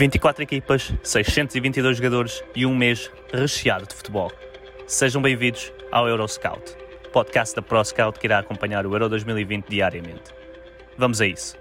[0.00, 4.32] 24 equipas, 622 jogadores e um mês recheado de futebol.
[4.86, 6.74] Sejam bem-vindos ao Euroscout,
[7.12, 10.32] podcast da ProScout que irá acompanhar o Euro 2020 diariamente.
[10.96, 11.54] Vamos a isso.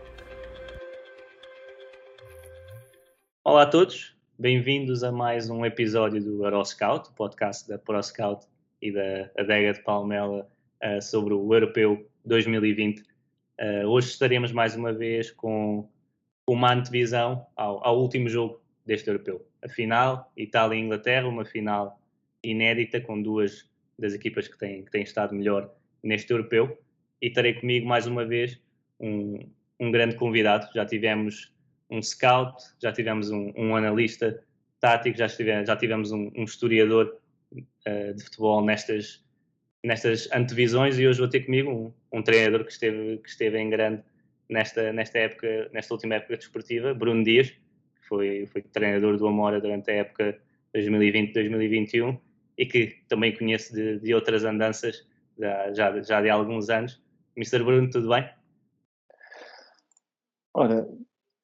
[3.44, 8.46] Olá a todos, bem-vindos a mais um episódio do Euroscout, podcast da ProScout
[8.82, 10.48] e da Adega de Palmela
[10.82, 13.02] uh, sobre o Europeu 2020.
[13.02, 13.04] Uh,
[13.58, 15.90] eh, hoje estaremos mais uma vez com
[16.52, 19.46] uma antevisão ao, ao, último jogo deste europeu.
[19.62, 22.02] A final, Itália e Inglaterra, uma final
[22.44, 26.80] inédita com duas das equipas que têm, que têm estado melhor neste europeu.
[27.22, 28.60] E terei comigo mais uma vez
[29.00, 29.40] um,
[29.80, 30.68] um grande convidado.
[30.74, 31.54] Já tivemos
[31.90, 34.42] um scout, já tivemos um, um analista
[34.80, 37.18] tático, já tivemos, já tivemos um, um historiador
[37.52, 39.24] uh, de futebol nestas,
[39.84, 44.02] nestas antevisões e hoje vou ter comigo um, treinador que esteve, que esteve em grande
[44.50, 49.62] nesta, nesta época, nesta última época desportiva, Bruno Dias, que foi, foi treinador do Amora
[49.62, 50.40] durante a época
[50.76, 52.20] 2020-2021
[52.58, 57.02] e que também conheço de, de outras andanças já, já, já de alguns anos.
[57.38, 57.64] Mr.
[57.64, 58.30] Bruno, tudo bem?
[60.54, 60.88] Ora,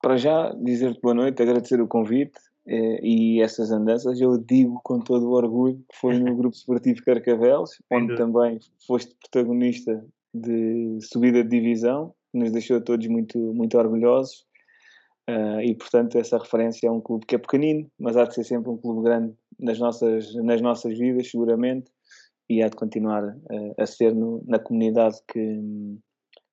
[0.01, 4.99] para já dizer-te boa noite, agradecer o convite eh, e essas andanças, eu digo com
[4.99, 11.43] todo o orgulho que foi no Grupo Esportivo Carcavelos, onde também foste protagonista de subida
[11.43, 14.45] de divisão que nos deixou todos muito, muito orgulhosos.
[15.27, 18.43] Uh, e portanto essa referência é um clube que é pequenino, mas há de ser
[18.43, 21.91] sempre um clube grande nas nossas, nas nossas vidas, seguramente,
[22.47, 25.61] e há de continuar uh, a ser no, na comunidade que,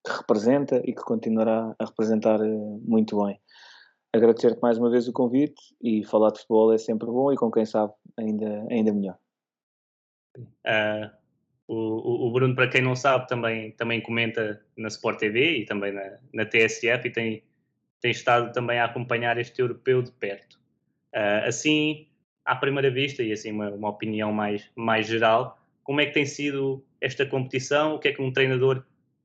[0.07, 3.39] que, representa e que continuará a representar uh, muito bem.
[4.15, 7.51] Agradecer-te mais uma vez o convite e falar de futebol é sempre bom e com
[7.51, 9.19] quem sabe ainda, ainda melhor.
[11.75, 15.91] O, o, Bruno, para quem não sabe, também, também comenta na Sport TV e também
[15.91, 17.43] na, na TSF e tem,
[17.99, 20.61] tem estado também a acompanhar este europeu de perto.
[21.15, 22.09] Uh, assim,
[22.45, 26.27] à primeira vista, e assim uma, uma, opinião mais, mais geral, como é que tem
[26.27, 27.95] sido esta competição?
[27.95, 28.85] O que é que um treinador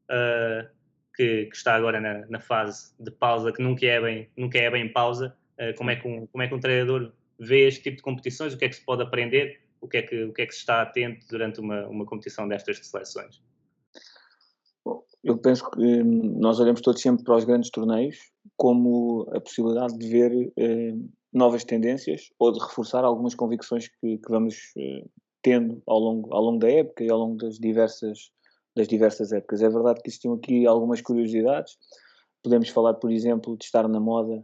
[0.10, 0.70] uh,
[1.14, 4.72] que, que, está agora na, na, fase de pausa, que nunca é bem, nunca é
[4.72, 7.98] bem pausa, uh, como, é que um, como é que um treinador vê este tipo
[7.98, 8.54] de competições?
[8.54, 9.67] O que é que se pode aprender?
[9.82, 12.48] O que é que, o que, é que se está atento durante uma, uma competição
[12.48, 13.42] destas de seleções?
[15.24, 18.18] Eu penso que hum, nós olhamos todos sempre para os grandes torneios
[18.56, 20.94] como a possibilidade de ver eh,
[21.34, 25.06] novas tendências ou de reforçar algumas convicções que, que vamos eh,
[25.42, 28.32] tendo ao longo, ao longo da época e ao longo das diversas,
[28.76, 29.62] das diversas épocas.
[29.62, 31.78] É verdade que existiam aqui algumas curiosidades.
[32.42, 34.44] Podemos falar, por exemplo, de estar na moda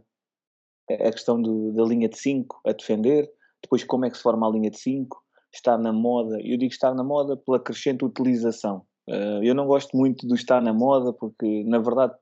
[0.90, 3.30] a questão do, da linha de 5 a defender,
[3.62, 5.23] depois como é que se forma a linha de 5,
[5.54, 6.36] estar na moda.
[6.40, 8.84] Eu digo estar na moda pela crescente utilização.
[9.08, 12.14] Uh, eu não gosto muito do estar na moda porque, na verdade,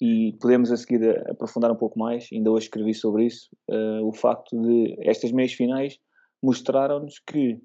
[0.00, 4.12] e podemos a seguir aprofundar um pouco mais, ainda hoje escrevi sobre isso, uh, o
[4.12, 5.98] facto de estas meias finais
[6.42, 7.60] mostraram-nos que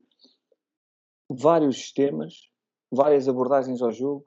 [1.30, 2.34] vários sistemas,
[2.92, 4.26] várias abordagens ao jogo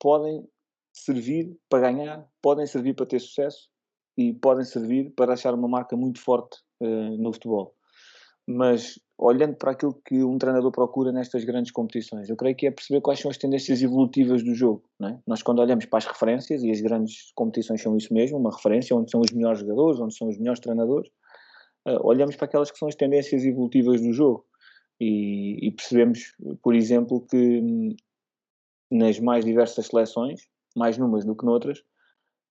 [0.00, 0.46] podem
[0.94, 3.68] servir para ganhar, podem servir para ter sucesso
[4.16, 7.74] e podem servir para achar uma marca muito forte uh, no futebol.
[8.46, 12.28] Mas olhando para aquilo que um treinador procura nestas grandes competições.
[12.28, 14.82] Eu creio que é perceber quais são as tendências evolutivas do jogo.
[15.02, 15.16] É?
[15.26, 18.96] Nós, quando olhamos para as referências, e as grandes competições são isso mesmo, uma referência
[18.96, 21.08] onde são os melhores jogadores, onde são os melhores treinadores,
[21.86, 24.44] uh, olhamos para aquelas que são as tendências evolutivas do jogo.
[25.00, 27.96] E, e percebemos, por exemplo, que hum,
[28.90, 30.42] nas mais diversas seleções,
[30.76, 31.78] mais numas do que noutras,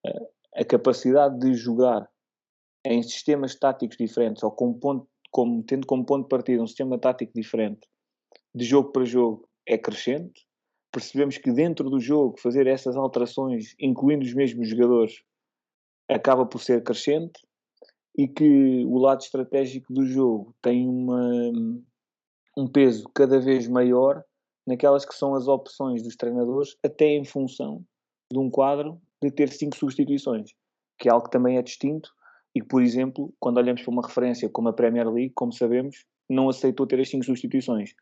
[0.06, 2.08] uh, a capacidade de jogar
[2.86, 6.96] em sistemas táticos diferentes ou com ponto como, tendo como ponto de partida um sistema
[6.96, 7.88] tático diferente,
[8.54, 10.46] de jogo para jogo, é crescente.
[10.92, 15.24] Percebemos que dentro do jogo, fazer essas alterações, incluindo os mesmos jogadores,
[16.08, 17.44] acaba por ser crescente
[18.16, 21.50] e que o lado estratégico do jogo tem uma,
[22.56, 24.22] um peso cada vez maior
[24.64, 27.84] naquelas que são as opções dos treinadores, até em função
[28.32, 30.52] de um quadro de ter cinco substituições,
[30.96, 32.14] que é algo que também é distinto
[32.54, 36.04] e que, por exemplo, quando olhamos para uma referência como a Premier League, como sabemos,
[36.30, 37.94] não aceitou ter as cinco substituições,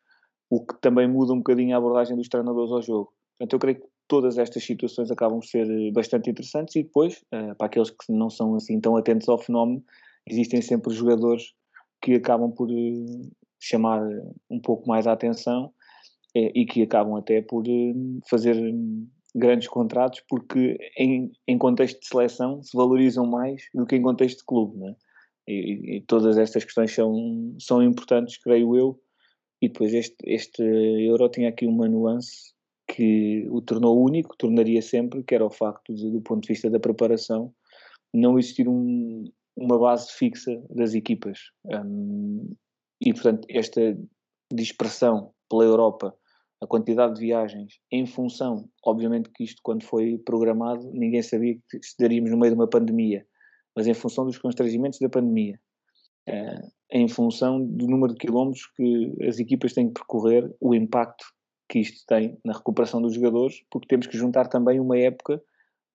[0.50, 3.12] o que também muda um bocadinho a abordagem dos treinadores ao jogo.
[3.38, 7.66] Portanto, eu creio que todas estas situações acabam por ser bastante interessantes e depois, para
[7.66, 9.82] aqueles que não são assim tão atentos ao fenómeno,
[10.28, 11.54] existem sempre jogadores
[12.02, 12.68] que acabam por
[13.58, 14.02] chamar
[14.50, 15.72] um pouco mais a atenção
[16.34, 17.64] e que acabam até por
[18.28, 18.56] fazer
[19.34, 24.38] grandes contratos porque em, em contexto de seleção se valorizam mais do que em contexto
[24.38, 24.94] de clube, né?
[25.48, 29.00] E, e, todas estas questões são, são importantes, creio eu.
[29.60, 32.52] E depois este, este Euro tinha aqui uma nuance
[32.86, 36.70] que o tornou único, tornaria sempre, que era o facto de, do ponto de vista
[36.70, 37.52] da preparação,
[38.12, 39.24] não existir um,
[39.56, 41.38] uma base fixa das equipas.
[41.64, 42.54] Um,
[43.00, 43.98] e, portanto, esta
[44.52, 46.14] dispersão pela Europa
[46.62, 51.78] a quantidade de viagens em função, obviamente que isto quando foi programado ninguém sabia que
[51.78, 53.26] estaríamos no meio de uma pandemia,
[53.74, 55.58] mas em função dos constrangimentos da pandemia,
[56.28, 61.24] uh, em função do número de quilómetros que as equipas têm que percorrer, o impacto
[61.68, 65.42] que isto tem na recuperação dos jogadores, porque temos que juntar também uma época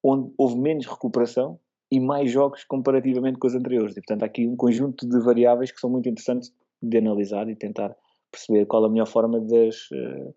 [0.04, 1.60] onde houve menos recuperação
[1.90, 3.96] e mais jogos comparativamente com os anteriores.
[3.96, 7.56] E, portanto, há aqui um conjunto de variáveis que são muito interessantes de analisar e
[7.56, 7.96] tentar
[8.32, 10.36] perceber qual a melhor forma de as uh,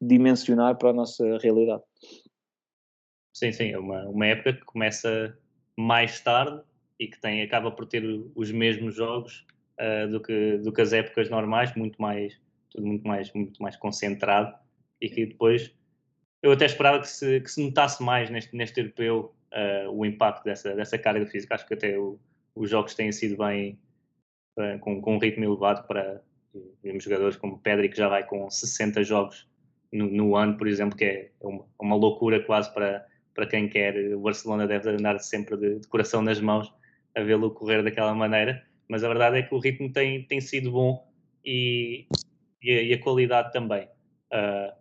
[0.00, 1.82] dimensionar para a nossa realidade.
[3.32, 5.38] Sim, sim, é uma, uma época que começa
[5.76, 6.62] mais tarde
[6.98, 8.04] e que tem, acaba por ter
[8.34, 9.46] os mesmos jogos
[9.80, 12.38] uh, do, que, do que as épocas normais, muito mais,
[12.70, 14.54] tudo muito mais, muito mais concentrado
[15.00, 15.74] e que depois
[16.42, 20.44] eu até esperava que se, que se notasse mais neste, neste europeu uh, o impacto
[20.44, 21.54] dessa, dessa carga física.
[21.54, 22.18] Acho que até o,
[22.54, 23.78] os jogos têm sido bem
[24.58, 26.22] uh, com, com um ritmo elevado para,
[26.82, 29.48] Vemos jogadores como Pedri que já vai com 60 jogos
[29.92, 33.96] no, no ano, por exemplo, que é uma, uma, loucura quase para, para quem quer.
[34.14, 36.72] O Barcelona deve andar sempre de, de coração nas mãos
[37.16, 40.70] a vê-lo correr daquela maneira, mas a verdade é que o ritmo tem, tem sido
[40.70, 41.08] bom
[41.44, 42.06] e,
[42.62, 43.88] e, a, e a qualidade também.
[44.32, 44.72] Uh,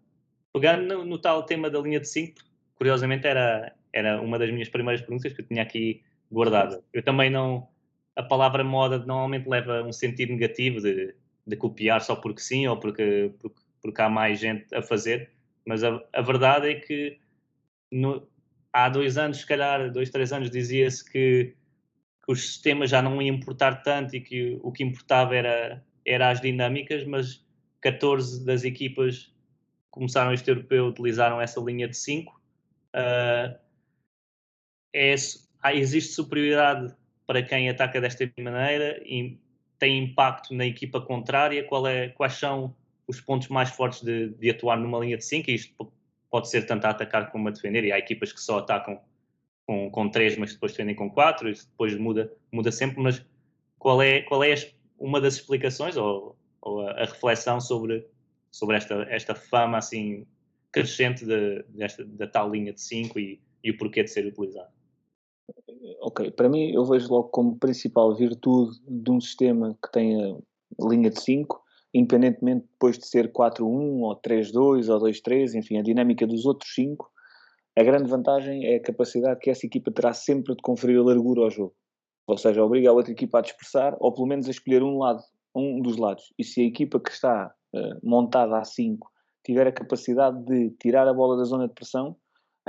[0.54, 2.36] pegando no, no, tal tema da linha de 5,
[2.76, 6.84] curiosamente era, era uma das minhas primeiras perguntas que eu tinha aqui guardada.
[6.94, 7.68] Eu também não.
[8.16, 11.16] A palavra moda normalmente leva um sentido negativo de
[11.50, 15.32] de copiar só porque sim ou porque, porque, porque há mais gente a fazer,
[15.66, 17.20] mas a, a verdade é que
[17.92, 18.28] no,
[18.72, 21.56] há dois anos, se calhar, dois, três anos, dizia-se que,
[22.24, 26.30] que, os sistemas já não iam importar tanto e que o que importava era, era
[26.30, 27.46] as dinâmicas, mas
[27.82, 29.34] 14 das equipas
[29.90, 32.40] começaram este europeu utilizaram essa linha de 5.
[32.96, 33.58] Uh,
[34.94, 35.16] é,
[35.74, 39.40] existe superioridade para quem ataca desta maneira e
[39.80, 41.64] tem impacto na equipa contrária?
[41.64, 42.76] Qual é, quais são
[43.08, 45.50] os pontos mais fortes de, de atuar numa linha de 5?
[45.50, 45.92] Isto
[46.30, 49.00] pode ser tanto a atacar como a defender, e há equipas que só atacam
[49.66, 53.02] com, com três, mas depois defendem com quatro, isso depois muda, muda sempre.
[53.02, 53.26] Mas
[53.78, 54.54] qual é, qual é
[54.98, 58.06] uma das explicações ou, ou a, a, reflexão sobre,
[58.52, 60.28] sobre esta, esta fama assim
[60.72, 61.26] crescente
[62.06, 64.70] da tal linha de 5 e, e o porquê de ser utilizado?
[66.02, 70.38] Ok, para mim eu vejo logo como principal virtude de um sistema que tenha
[70.80, 71.62] linha de 5,
[71.94, 77.10] independentemente depois de ser 4-1 ou 3-2 ou 2-3, enfim, a dinâmica dos outros 5,
[77.78, 81.44] a grande vantagem é a capacidade que essa equipa terá sempre de conferir a largura
[81.44, 81.74] ao jogo.
[82.28, 85.24] Ou seja, obriga a outra equipa a dispersar, ou pelo menos a escolher um lado,
[85.56, 86.34] um dos lados.
[86.38, 89.10] E se a equipa que está uh, montada a 5
[89.44, 92.16] tiver a capacidade de tirar a bola da zona de pressão,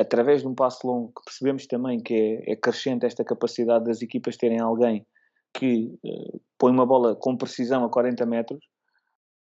[0.01, 4.01] através de um passo longo, que percebemos também que é, é crescente esta capacidade das
[4.01, 5.07] equipas terem alguém
[5.53, 8.65] que uh, põe uma bola com precisão a 40 metros,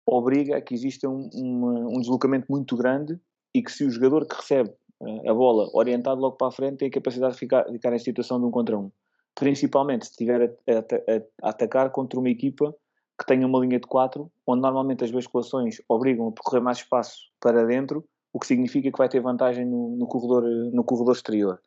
[0.05, 3.19] obriga a que exista um, um, um deslocamento muito grande
[3.55, 6.79] e que se o jogador que recebe uh, a bola orientado logo para a frente
[6.79, 8.91] tem a capacidade de ficar, ficar em situação de um contra um.
[9.35, 12.75] Principalmente se estiver a, a, a, atacar contra uma equipa
[13.19, 17.31] que tenha uma linha de 4, onde normalmente as basculações obrigam a percorrer mais espaço
[17.41, 21.61] para dentro o que significa que vai ter vantagem no, no corredor, no corredor exterior.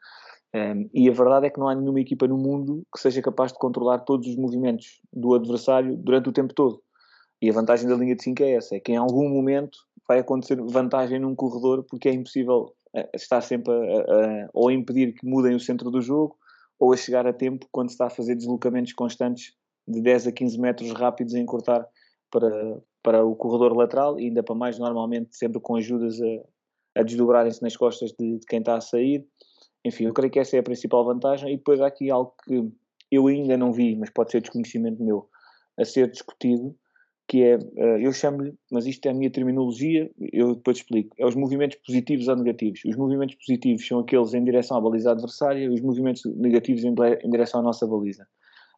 [0.55, 3.51] Um, e a verdade é que não há nenhuma equipa no mundo que seja capaz
[3.51, 6.82] de controlar todos os movimentos do adversário durante o tempo todo.
[7.41, 9.77] E a vantagem da linha de 5 é essa: é que em algum momento
[10.08, 14.74] vai acontecer vantagem num corredor, porque é impossível uh, estar sempre a, a, ou a
[14.74, 16.38] impedir que mudem o centro do jogo
[16.79, 19.53] ou a chegar a tempo quando se está a fazer deslocamentos constantes
[19.88, 21.88] de 10 a 15 metros rápidos a encurtar
[22.29, 26.25] para, para o corredor lateral e ainda para mais normalmente sempre com ajudas a,
[26.96, 29.26] a desdobrarem-se nas costas de, de, quem está a sair.
[29.86, 31.54] Enfim, eu creio que essa é a principal vantagem.
[31.54, 32.72] E depois há aqui algo que
[33.12, 35.30] eu ainda não vi, mas pode ser desconhecimento meu,
[35.78, 36.76] a ser discutido,
[37.28, 41.26] que é, eh, eu chamo-lhe, mas isto é a minha terminologia, eu depois explico, é
[41.26, 42.82] os movimentos positivos ou negativos.
[42.86, 46.94] Os movimentos positivos são aqueles em direção à baliza adversária, os movimentos negativos em
[47.30, 48.28] direção à nossa baliza.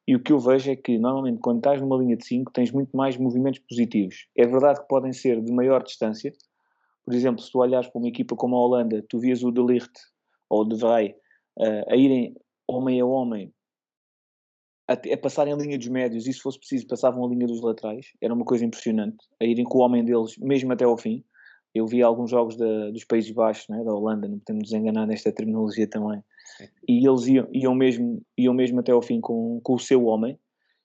[0.07, 2.72] E o que eu vejo é que, normalmente, quando estás numa linha de 5, tens
[2.72, 4.27] muito mais movimentos positivos.
[4.38, 6.31] É verdade que podem ser de maior distância,
[7.05, 9.62] Por exemplo, se tu olhares para uma equipa como a Holanda, tu vias o De
[9.62, 9.93] Ligt
[10.50, 11.15] ou o De Vrij
[11.59, 12.35] uh, a irem
[12.67, 13.53] homem a homem
[14.88, 17.62] a, a passarem a linha dos médios e se fosse preciso passavam a linha dos
[17.62, 21.24] laterais, era uma coisa impressionante, a irem com o homem deles mesmo até ao fim.
[21.74, 25.05] Eu vi alguns jogos da, dos Países Baixos, né, da Holanda, não podemos nos enganar
[25.05, 26.24] nesta terminologia também,
[26.88, 30.39] e eles iam, iam, mesmo, iam mesmo até ao fim com, com o seu homem,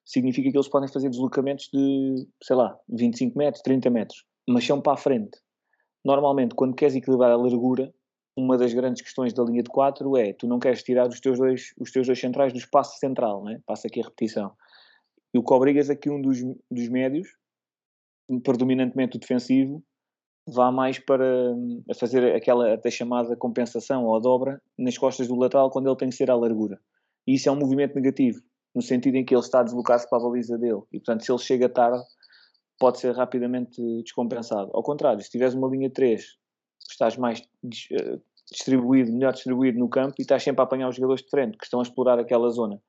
[0.05, 4.81] significa que eles podem fazer deslocamentos de, sei lá, 25 metros, 30 metros, mas são
[4.81, 5.39] para a frente.
[6.05, 7.93] Normalmente, quando queres equilibrar a largura,
[8.37, 11.39] uma das grandes questões da linha de 4 é tu não queres tirar os teus
[11.39, 13.61] dois, os teus dois centrais do espaço central, né?
[13.67, 14.53] passa aqui a repetição.
[15.35, 16.39] E o que obrigas é que um dos,
[16.71, 17.29] dos médios,
[18.43, 19.83] predominantemente o defensivo,
[20.49, 21.55] vá mais para
[21.91, 26.09] a fazer aquela até chamada compensação ou dobra nas costas do lateral quando ele tem
[26.09, 26.81] que ser à largura.
[27.27, 28.41] E isso é um movimento negativo,
[28.75, 30.83] no sentido em que ele está a deslocar-se para a baliza dele.
[30.93, 32.03] E portanto, se ele chega tarde,
[32.81, 34.71] pode ser rapidamente descompensado.
[34.73, 36.25] Ao contrário, se tiveres uma linha 3,
[36.91, 37.41] estás mais
[37.93, 38.19] eh,
[38.51, 41.65] distribuído, melhor distribuído no campo e estás sempre a apanhar os jogadores de frente que
[41.65, 42.81] estão a explorar aquela zona.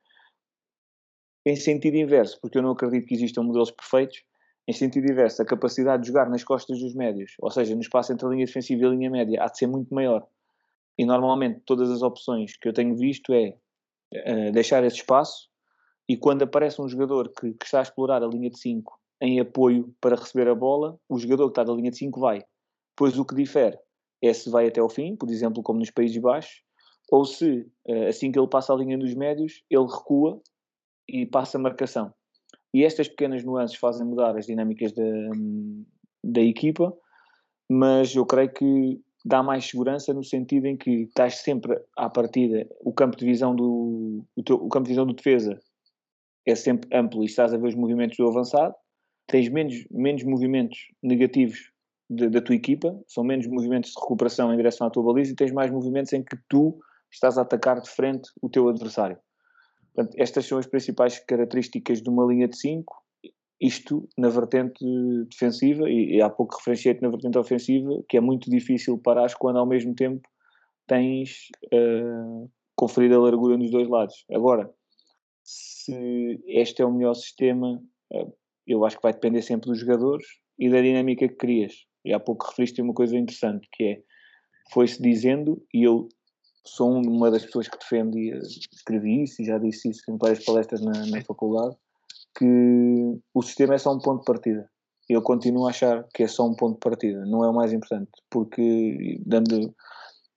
[1.46, 4.24] Em sentido inverso, porque eu não acredito que existam modelos perfeitos,
[4.66, 8.14] em sentido inverso, a capacidade de jogar nas costas dos médios, ou seja, no espaço
[8.14, 10.26] entre a linha defensiva e a linha média, há de ser muito maior.
[10.98, 13.58] E normalmente todas as opções que eu tenho visto é
[14.14, 15.50] uh, deixar esse espaço
[16.08, 19.40] e quando aparece um jogador que, que, está a explorar a linha de 5 em
[19.40, 22.44] apoio para receber a bola, o jogador que está da linha de 5 vai.
[22.96, 23.78] Pois o que difere
[24.22, 26.64] é se vai até ao fim, por exemplo, como nos Países Baixos,
[27.12, 30.42] ou se, uh, assim que ele passa a linha dos médios, ele recua
[31.08, 32.14] e passa a marcação.
[32.74, 35.04] E estas pequenas nuances fazem mudar as dinâmicas da,
[36.24, 36.96] da equipa,
[37.70, 42.68] mas eu creio que dá mais segurança no sentido em que estás sempre à partida,
[42.80, 45.60] o campo de visão do, o, teu, o campo de visão do defesa
[46.46, 48.74] é sempre amplo e estás a ver os movimentos do avançado,
[49.32, 51.72] tens menos, menos movimentos negativos
[52.10, 55.36] de, da tua equipa, são menos movimentos de recuperação em direção à tua baliza e
[55.36, 56.78] tens mais movimentos em que tu
[57.10, 59.18] estás a atacar de frente o teu adversário.
[59.94, 62.94] Portanto, estas são as principais características de uma linha de 5,
[63.62, 64.84] isto na vertente
[65.30, 69.60] defensiva, e, e há pouco referenciei-te na vertente ofensiva, que é muito difícil parar quando
[69.60, 70.28] ao mesmo tempo
[70.88, 74.26] tens uh, conferido a largura nos dois lados.
[74.30, 74.70] Agora,
[75.42, 77.82] se este é o melhor sistema,
[78.14, 80.26] uh, eu acho que vai depender sempre dos jogadores
[80.60, 81.74] e da dinâmica que crias.
[82.06, 84.02] E há pouco referiste uma coisa interessante, que é,
[84.72, 86.08] foi-se dizendo, e eu
[86.66, 88.38] sou uma das pessoas que defende e
[88.74, 91.76] escrevi isso e já disse isso em várias palestras na, na faculdade,
[92.38, 94.70] que o sistema é só um ponto de partida.
[95.10, 97.74] Eu continuo a achar que é só um ponto de partida, não é o mais
[97.74, 99.76] importante, porque, dando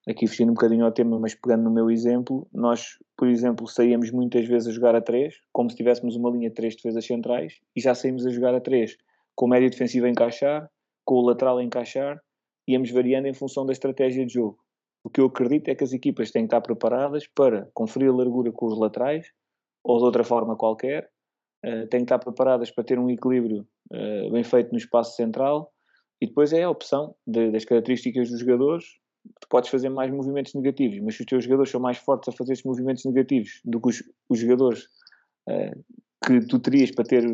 [0.08, 4.10] aqui fugindo um bocadinho ao tema, mas pegando no meu exemplo, nós, por exemplo, saíamos
[4.10, 7.60] muitas vezes a jogar a 3, como se tivéssemos uma linha de 3 defesas centrais,
[7.74, 8.96] e já saímos a jogar a 3
[9.34, 10.70] com o médio defensivo a encaixar,
[11.04, 12.20] com o lateral a encaixar,
[12.66, 14.58] íamos variando em função da estratégia de jogo.
[15.02, 18.14] O que eu acredito é que as equipas têm que estar preparadas para conferir a
[18.14, 19.26] largura com os laterais,
[19.82, 21.10] ou de outra forma qualquer,
[21.64, 25.70] uh, têm que estar preparadas para ter um equilíbrio uh, bem feito no espaço central,
[26.20, 28.84] e depois é a opção de, das características dos jogadores.
[29.40, 32.36] Tu podes fazer mais movimentos negativos, mas se os teus jogadores são mais fortes a
[32.36, 34.84] fazer estes movimentos negativos do que os, os jogadores
[35.48, 35.84] uh,
[36.26, 37.24] que tu terias para ter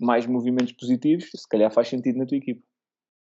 [0.00, 2.62] mais movimentos positivos, se calhar faz sentido na tua equipa.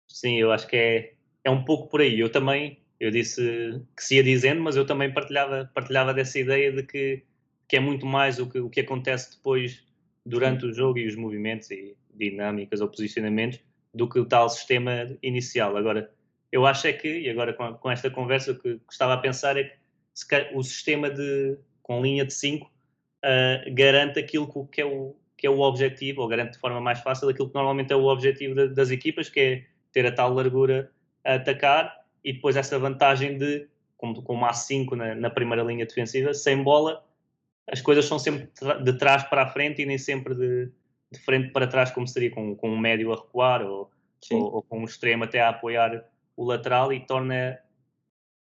[0.09, 2.18] Sim, eu acho que é, é um pouco por aí.
[2.18, 6.71] Eu também eu disse que se ia dizendo, mas eu também partilhava, partilhava dessa ideia
[6.71, 7.25] de que,
[7.66, 9.85] que é muito mais o que, o que acontece depois
[10.25, 10.68] durante Sim.
[10.68, 13.59] o jogo e os movimentos e dinâmicas ou posicionamentos
[13.92, 15.76] do que o tal sistema inicial.
[15.76, 16.14] Agora,
[16.52, 19.56] eu acho é que, e agora com, com esta conversa, o que estava a pensar
[19.56, 19.76] é que
[20.12, 25.47] se, o sistema de, com linha de 5 uh, garante aquilo que é, o, que
[25.47, 28.54] é o objetivo, ou garante de forma mais fácil aquilo que normalmente é o objetivo
[28.54, 30.90] de, das equipas, que é ter a tal largura
[31.25, 33.66] a atacar e depois essa vantagem de,
[33.97, 37.04] como, como há 5 na, na, primeira linha defensiva, sem bola,
[37.71, 38.50] as coisas são sempre
[38.82, 40.71] de trás para a frente e nem sempre de,
[41.11, 43.90] de frente para trás, como seria com, com um médio a recuar ou,
[44.30, 46.04] ou, ou, com um extremo até a apoiar
[46.43, 47.59] o lateral e torna,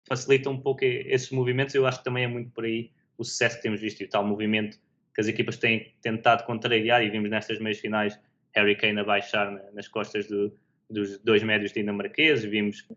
[0.08, 1.76] facilita um pouco esses movimentos.
[1.76, 4.10] Eu acho que também é muito por aí o sucesso que temos visto e o
[4.10, 4.80] tal movimento
[5.14, 8.20] que as equipas têm tentado contrariar e vimos nestas meias finais
[8.54, 10.54] Harry Kane a baixar nas costas do,
[10.90, 12.88] dos dois médios dinamarqueses, vimos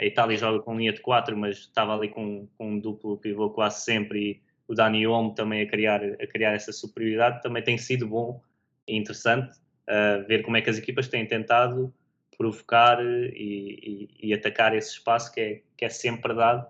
[0.00, 3.50] a Itália joga com linha de 4, mas estava ali com, com um duplo pivô
[3.50, 7.42] quase sempre e o Dani Olmo também a criar, a criar essa superioridade.
[7.42, 8.42] Também tem sido bom
[8.88, 9.56] e interessante
[9.88, 11.94] uh, ver como é que as equipas têm tentado
[12.36, 16.66] provocar e, e, e atacar esse espaço que é, que é sempre dado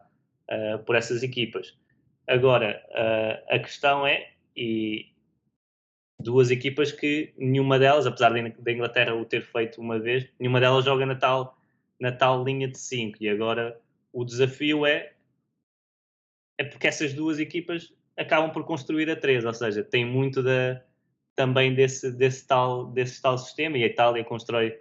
[0.51, 1.77] uh, por essas equipas.
[2.27, 5.13] Agora, uh, a questão é, e
[6.21, 10.85] duas equipas que nenhuma delas, apesar da Inglaterra o ter feito uma vez, nenhuma delas
[10.85, 11.59] joga na tal
[12.01, 13.81] na tal linha de 5 e agora
[14.13, 15.13] o desafio é
[16.59, 20.81] é porque essas duas equipas acabam por construir a 3, ou seja, tem muito da,
[21.35, 24.81] também desse, desse, tal, desse tal sistema e a Itália constrói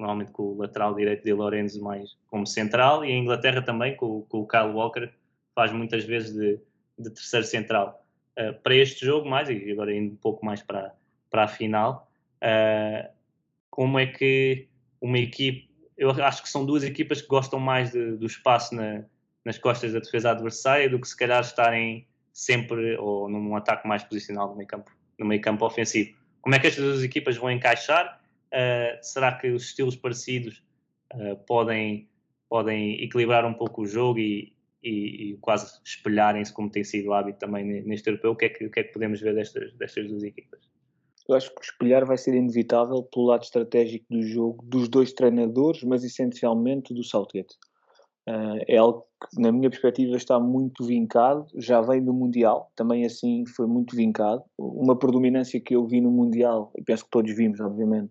[0.00, 4.22] normalmente com o lateral direito de Lorenzo mais como central e a Inglaterra também com,
[4.22, 5.10] com o Kyle Walker
[5.54, 6.58] faz muitas vezes de,
[6.98, 8.04] de terceiro central.
[8.38, 10.94] Uh, para este jogo mais, e agora indo um pouco mais para,
[11.30, 13.10] para a final, uh,
[13.68, 14.68] como é que
[15.00, 19.04] uma equipe, eu acho que são duas equipas que gostam mais de, do espaço na,
[19.44, 24.02] nas costas da defesa adversária do que se calhar estarem sempre ou num ataque mais
[24.02, 26.16] posicional no meio campo, no meio campo ofensivo.
[26.40, 28.19] Como é que estas duas equipas vão encaixar?
[28.52, 30.62] Uh, será que os estilos parecidos
[31.14, 32.08] uh, podem,
[32.48, 34.52] podem equilibrar um pouco o jogo e,
[34.82, 38.32] e, e quase espelharem-se como tem sido o hábito também neste europeu?
[38.32, 40.60] O que é que, o que, é que podemos ver destas, destas duas equipas?
[41.28, 45.82] Eu acho que espelhar vai ser inevitável pelo lado estratégico do jogo dos dois treinadores,
[45.84, 47.54] mas essencialmente do Southgate.
[48.28, 53.04] Uh, é algo que, na minha perspectiva, está muito vincado, já vem do Mundial, também
[53.04, 54.42] assim foi muito vincado.
[54.58, 58.10] Uma predominância que eu vi no Mundial, e penso que todos vimos, obviamente,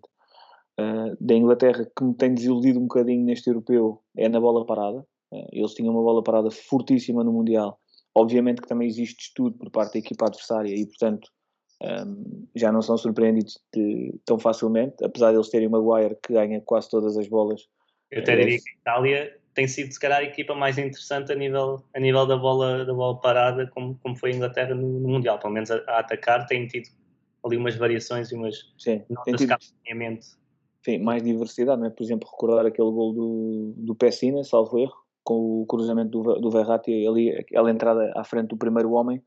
[0.80, 5.06] uh, da Inglaterra, que me tem desiludido um bocadinho neste europeu, é na bola parada.
[5.32, 7.78] Uh, eles tinham uma bola parada fortíssima no Mundial.
[8.14, 11.28] Obviamente que também existe estudo por parte da equipa adversária e, portanto,
[11.82, 16.32] um, já não são surpreendidos de, tão facilmente, apesar de eles terem uma Maguire que
[16.32, 17.68] ganha quase todas as bolas.
[18.10, 21.34] Eu até diria que a Itália tem sido, se calhar, a equipa mais interessante a
[21.34, 25.08] nível, a nível da, bola, da bola parada, como, como foi a Inglaterra no, no
[25.08, 25.38] Mundial.
[25.38, 26.88] Pelo menos a, a, atacar, tem tido
[27.44, 29.56] ali umas variações e umas Sim, notas tido...
[30.84, 31.90] Sim, mais diversidade, não é?
[31.90, 36.50] Por exemplo, recordar aquele gol do, do Pessina, salvo erro, com o cruzamento do, do
[36.50, 39.22] Verratti, ali, aquela entrada à frente do primeiro homem,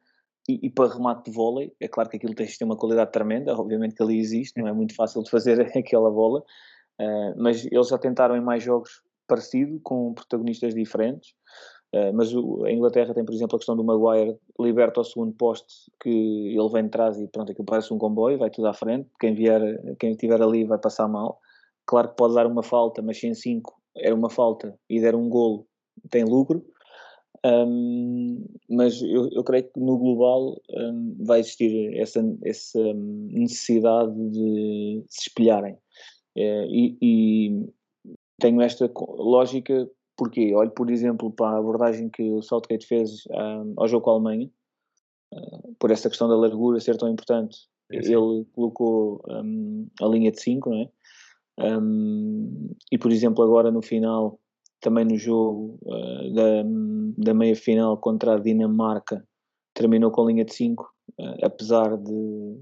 [0.49, 3.55] e, e, para remate de vôlei, é claro que aquilo tem ter uma qualidade tremenda,
[3.55, 6.39] obviamente que ali existe, não é muito fácil de fazer aquela bola,
[6.99, 11.29] uh, mas eles já tentaram em mais jogos parecido, com protagonistas diferentes,
[11.95, 15.33] uh, mas o, a Inglaterra tem, por exemplo, a questão do Maguire, liberta o segundo
[15.33, 18.73] poste que ele vem de trás e pronto, aquilo parece um comboio, vai tudo à
[18.73, 19.61] frente, quem vier,
[19.97, 21.39] quem estiver ali vai passar mal,
[21.85, 25.15] Claro que pode dar uma falta, mas se em 5 era uma falta e der
[25.15, 25.67] um golo,
[26.09, 26.65] tem lucro.
[27.45, 35.03] Um, mas eu, eu, creio que no global um, vai existir essa, essa necessidade de
[35.09, 35.77] se espelharem.
[36.37, 37.69] É, e, e,
[38.39, 43.73] tenho esta lógica porque olho, por exemplo, para a abordagem que o Southgate fez um,
[43.77, 44.49] ao jogo com a Alemanha,
[45.33, 47.67] uh, por essa questão da largura ser tão importante.
[47.89, 49.21] Ele colocou
[50.01, 50.89] a linha de 5, não é?
[51.59, 54.39] Um, e, por exemplo, agora no final,
[54.81, 56.63] também no jogo uh, da,
[57.17, 59.25] da meia final contra a Dinamarca,
[59.73, 60.87] terminou com linha de 5, uh,
[61.21, 62.57] ah, apesar de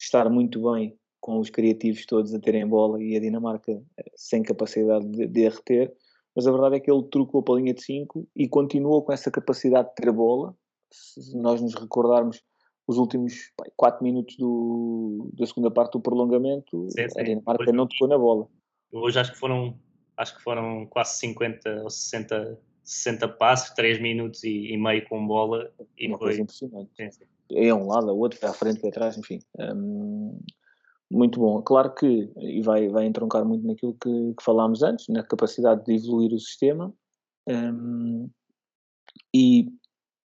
[0.00, 3.84] estar muito bem com os criativos todos a terem bola e a Dinamarca uh,
[4.16, 5.92] sem capacidade de, de reter.
[6.34, 9.12] Mas a verdade é que ele trocou para a linha de 5 e continuou com
[9.12, 10.56] essa capacidade de ter bola.
[10.90, 12.42] Se nós nos recordarmos,
[12.86, 17.20] os últimos 4 minutos do, da segunda parte do prolongamento, sim, sim.
[17.20, 18.48] a Dinamarca hoje, não tocou na bola.
[18.92, 19.78] Hoje acho que foram,
[20.16, 25.26] acho que foram quase 50 ou 60, 60 passos, 3 minutos e, e meio com
[25.26, 25.72] bola.
[25.96, 26.28] E Uma foi...
[26.28, 26.90] coisa impressionante.
[26.96, 27.24] Sim, sim.
[27.54, 29.38] É um lado, é outro, é à frente, é atrás, enfim.
[29.58, 30.40] Hum,
[31.10, 31.60] muito bom.
[31.62, 35.94] Claro que, e vai, vai entroncar muito naquilo que, que falámos antes, na capacidade de
[35.94, 36.92] evoluir o sistema.
[37.46, 38.30] Hum,
[39.34, 39.70] e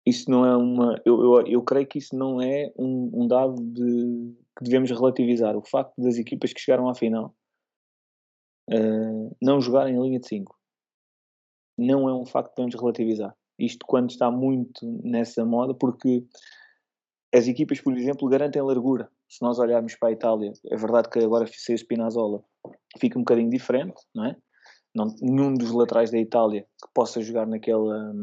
[0.06, 1.02] isso não é uma.
[1.06, 5.56] Eu, eu, eu creio que isso não é um, um dado de, que devemos relativizar.
[5.56, 7.36] O facto das equipas que chegaram à final
[8.70, 10.56] uh, não jogarem em linha de 5
[11.78, 13.36] não é um facto que devemos relativizar.
[13.58, 16.24] Isto quando está muito nessa moda, porque
[17.34, 19.10] as equipas, por exemplo, garantem largura.
[19.28, 22.44] Se nós olharmos para a Itália, é verdade que agora o Spinazzola
[23.00, 24.36] fica um bocadinho diferente, não é?
[24.96, 28.14] Não, nenhum dos laterais da Itália que possa jogar naquela,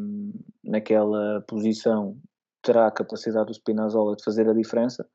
[0.64, 2.16] naquela posição
[2.62, 5.06] terá a capacidade do Spinazzola de fazer a diferença.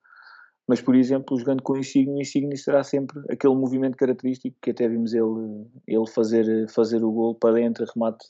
[0.68, 4.72] Mas, por exemplo, jogando com o Insigne, o Insigne será sempre aquele movimento característico que
[4.72, 8.26] até vimos ele, ele fazer, fazer o gol para dentro, remate,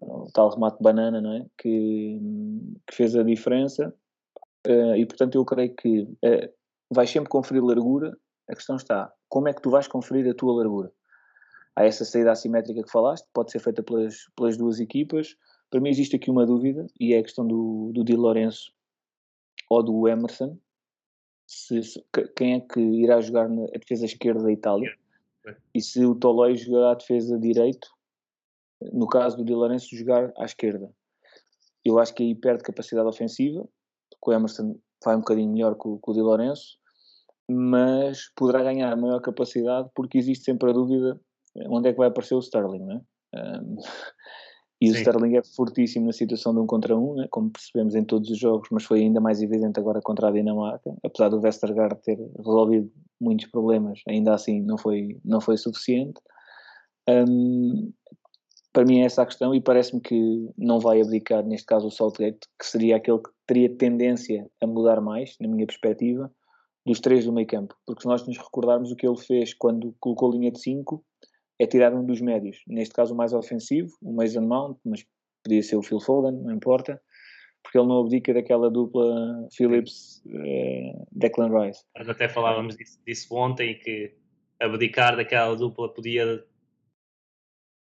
[0.00, 1.46] o tal remate banana, não é?
[1.56, 2.18] Que,
[2.88, 3.94] que fez a diferença.
[4.66, 6.52] Uh, e, portanto, eu creio que uh,
[6.90, 8.16] vais sempre conferir largura.
[8.50, 10.90] A questão está, como é que tu vais conferir a tua largura?
[11.76, 15.36] Há essa saída assimétrica que falaste, pode ser feita pelas, pelas duas equipas.
[15.70, 18.72] Para mim existe aqui uma dúvida e é a questão do, do Di Lorenzo
[19.68, 20.56] ou do Emerson.
[21.46, 22.04] Se, se,
[22.36, 24.94] quem é que irá jogar na defesa esquerda da Itália
[25.74, 27.88] e se o Toloi jogará a defesa direito,
[28.92, 30.90] no caso do Di Lorenzo jogar à esquerda.
[31.84, 33.68] Eu acho que aí perde capacidade ofensiva,
[34.10, 36.78] porque o Emerson vai um bocadinho melhor que o, que o Di Lorenzo,
[37.48, 41.20] mas poderá ganhar maior capacidade porque existe sempre a dúvida
[41.68, 43.00] onde é que vai aparecer o Sterling, né?
[43.34, 43.76] Um,
[44.80, 44.92] e Sim.
[44.92, 48.30] o Sterling é fortíssimo na situação de um contra um, né, como percebemos em todos
[48.30, 50.94] os jogos, mas foi ainda mais evidente agora contra a Dinamarca.
[51.02, 52.90] Apesar do Westergaard ter resolvido
[53.20, 56.20] muitos problemas, ainda assim não foi, não foi suficiente.
[57.08, 57.92] Um,
[58.74, 61.90] para mim é essa a questão e parece-me que não vai abdicar, neste caso, o
[61.92, 66.30] Saltgate, que seria aquele que teria tendência a mudar mais, na minha perspectiva,
[66.84, 67.76] dos três do meio campo.
[67.86, 71.04] Porque se nós nos recordarmos o que ele fez quando colocou linha de 5,
[71.58, 72.62] é tirar um dos médios.
[72.66, 75.04] Neste caso, o mais ofensivo, o Mason Mount, mas
[75.42, 77.00] podia ser o Phil Foden, não importa,
[77.62, 81.84] porque ele não abdica daquela dupla Phillips-Declan uh, Rice.
[81.96, 84.14] Nós até falávamos disso, disso ontem, que
[84.60, 86.44] abdicar daquela dupla podia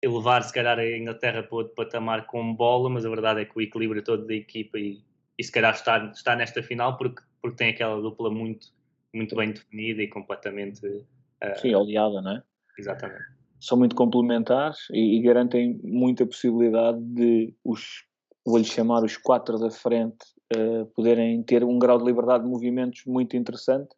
[0.03, 3.57] elevar, se calhar, a Inglaterra para outro patamar com bola, mas a verdade é que
[3.57, 5.01] o equilíbrio todo da equipa e,
[5.38, 8.66] e se calhar está, está nesta final porque, porque tem aquela dupla muito,
[9.14, 10.85] muito bem definida e completamente.
[10.87, 12.42] Uh, Sim, oleada, não é?
[12.77, 13.42] Exatamente.
[13.62, 18.05] São muito complementares e, e garantem muita possibilidade de os,
[18.44, 20.18] vou-lhe chamar, os quatro da frente
[20.57, 23.94] uh, poderem ter um grau de liberdade de movimentos muito interessante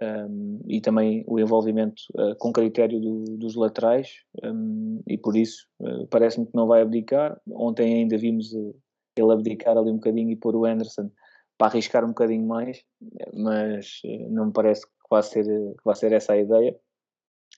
[0.00, 4.08] um, e também o envolvimento uh, com critério do, dos laterais
[4.44, 7.40] um, e por isso uh, parece-me que não vai abdicar.
[7.50, 11.10] Ontem ainda vimos ele abdicar ali um bocadinho e pôr o Anderson
[11.58, 12.82] para arriscar um bocadinho mais,
[13.34, 16.76] mas não me parece que vai ser, que vai ser essa a ideia,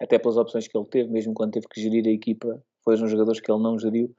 [0.00, 3.10] até pelas opções que ele teve, mesmo quando teve que gerir a equipa, foi uns
[3.10, 4.14] jogadores que ele não geriu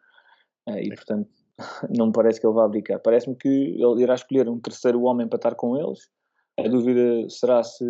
[0.67, 1.29] e portanto
[1.95, 2.99] não me parece que ele vá abdicar.
[3.01, 6.09] Parece-me que ele irá escolher um terceiro homem para estar com eles
[6.57, 7.85] a dúvida será se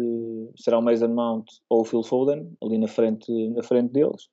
[0.58, 4.28] será o Mason Mount ou o Phil Foden, ali na frente, na frente deles.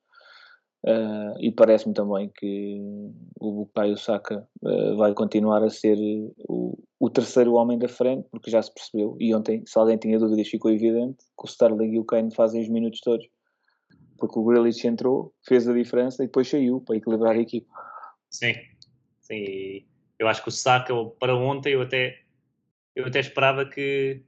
[0.85, 2.77] Uh, e parece-me também que
[3.39, 5.97] o Bukayo Saka uh, vai continuar a ser
[6.49, 10.19] o, o, terceiro homem da frente, porque já se percebeu, e ontem, se alguém tinha
[10.19, 13.25] dúvidas, ficou evidente que o Sterling e o Kane fazem os minutos todos,
[14.23, 17.67] porque o Grealish entrou, fez a diferença e depois saiu para equilibrar a equipa.
[18.29, 18.53] Sim,
[19.19, 19.85] sim,
[20.17, 22.21] eu acho que o Saka, para ontem, eu até
[22.95, 24.21] eu até esperava que,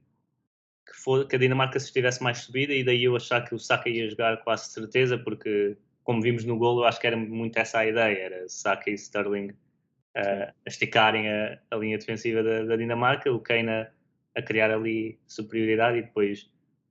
[0.86, 3.58] que, for, que a Dinamarca se estivesse mais subida e daí eu achar que o
[3.58, 7.56] Saka ia jogar quase certeza, porque como vimos no golo, eu acho que era muito
[7.56, 12.64] essa a ideia, era Saka e Sterling uh, a esticarem a, a, linha defensiva da,
[12.64, 13.90] da Dinamarca, o Kane a,
[14.34, 16.50] a, criar ali superioridade e depois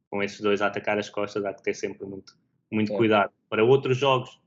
[0.10, 2.36] com esses dois a atacar as costas há que ter sempre muito,
[2.76, 2.98] muito é.
[2.98, 3.32] cuidado.
[3.50, 4.40] Para outros jogos,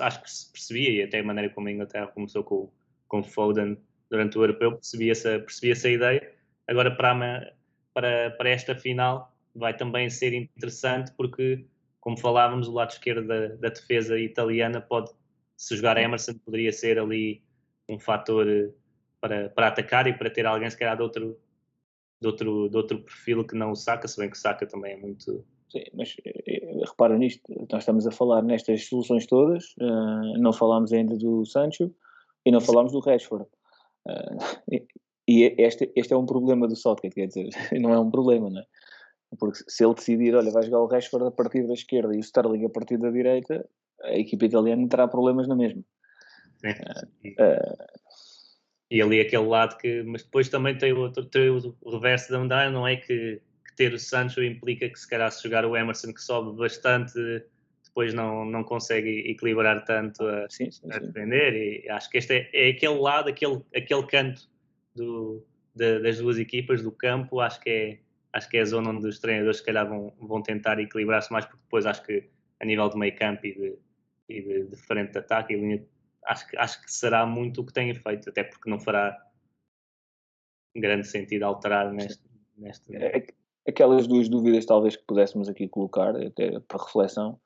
[0.00, 2.70] acho que se percebia, e até a maneira como a Inglaterra começou com,
[3.08, 3.76] com Foden
[4.10, 6.34] durante o Europeu, percebia essa, percebia essa ideia,
[6.66, 7.54] Agora, para,
[7.92, 11.64] para, para esta final, vai também ser interessante porque,
[12.00, 15.10] como falávamos, o lado esquerdo da, da defesa italiana pode,
[15.56, 17.42] se jogar Emerson, poderia ser ali
[17.88, 18.70] um fator eh,
[19.20, 21.38] para, para atacar e para ter alguém, se calhar, de outro,
[22.20, 24.94] de outro, de outro perfil que não o Saka, se bem que o Saka também
[24.94, 25.44] é muito.
[25.70, 30.92] Sim, mas eh, repara nisto, nós estamos a falar nestas soluções todas, uh, não falámos
[30.92, 31.92] ainda do Sancho
[32.44, 33.46] e não falámos do Rashford.
[34.06, 34.86] Uh,
[35.26, 37.48] e este, este é um problema do Southgate, quer dizer,
[37.80, 38.64] não é um problema, não é?
[39.38, 42.20] Porque se ele decidir, olha, vai jogar o Rashford a partir da esquerda e o
[42.20, 43.68] Sterling a partir da direita,
[44.02, 45.82] a equipa italiana terá problemas na mesma.
[46.62, 47.76] Uh,
[48.90, 52.70] e ali aquele lado que, mas depois também tem, outro, tem o reverso da medalha,
[52.70, 53.40] não é que,
[53.74, 57.14] que, ter o Sancho implica que se calhar se jogar o Emerson que sobe bastante,
[57.84, 62.34] depois não, não consegue equilibrar tanto a, sim, sim, a defender e acho que este
[62.34, 64.48] é, é aquele lado, aquele, aquele canto
[64.94, 67.98] do, de, das duas equipas, do campo, acho que é,
[68.32, 71.44] acho que é a zona onde os treinadores se calhar vão, vão tentar equilibrar-se mais,
[71.44, 72.28] porque depois acho que
[72.60, 73.78] a nível de meio campo e de,
[74.28, 75.86] e de, de frente de ataque e linha,
[76.26, 79.16] acho, que, acho que será muito o que tem feito, até porque não fará
[80.74, 82.24] grande sentido alterar neste.
[82.56, 82.96] neste...
[82.96, 83.24] É,
[83.68, 87.38] aquelas duas dúvidas talvez que pudéssemos aqui colocar, até para reflexão.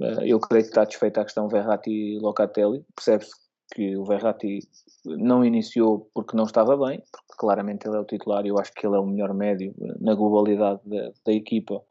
[0.00, 2.84] Eh, eu creio que está desfeita a questão Verratti e Locatelli.
[2.94, 3.32] Percebe-se
[3.74, 4.60] que o Verratti
[5.04, 8.72] não iniciou porque não estava bem, porque claramente ele é o titular e eu acho
[8.72, 11.82] que ele é o melhor médio na globalidade da, da equipa,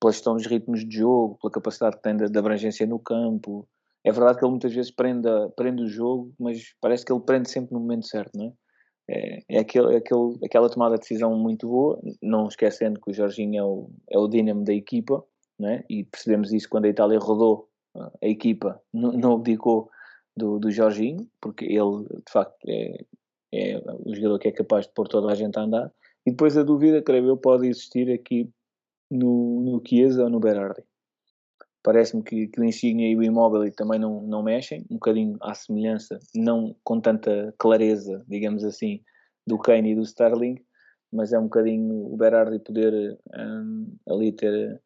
[0.00, 3.68] pela gestão dos ritmos de jogo, pela capacidade que tem de, de abrangência no campo.
[4.02, 7.50] É verdade que ele muitas vezes prende, prende o jogo, mas parece que ele prende
[7.50, 8.52] sempre no momento certo, não é?
[9.12, 13.12] É, é, aquele, é aquele, aquela tomada de decisão muito boa, não esquecendo que o
[13.12, 15.24] Jorginho é o, é o dínamo da equipa,
[15.58, 15.84] não é?
[15.90, 19.90] e percebemos isso quando a Itália rodou a equipa, não abdicou
[20.36, 23.04] do, do Jorginho, porque ele de facto é,
[23.52, 25.92] é o jogador que é capaz de pôr toda a gente a andar.
[26.24, 28.48] E depois a dúvida, creio eu, pode existir aqui
[29.10, 30.82] no, no Chiesa ou no Berardi.
[31.82, 35.54] Parece-me que, que, o Insigne e o Immobile também não, não mexem, um bocadinho à
[35.54, 39.00] semelhança, não com tanta clareza, digamos assim,
[39.46, 40.56] do Kane e do Sterling,
[41.12, 44.80] mas é um bocadinho o Berardi poder um, ali ter,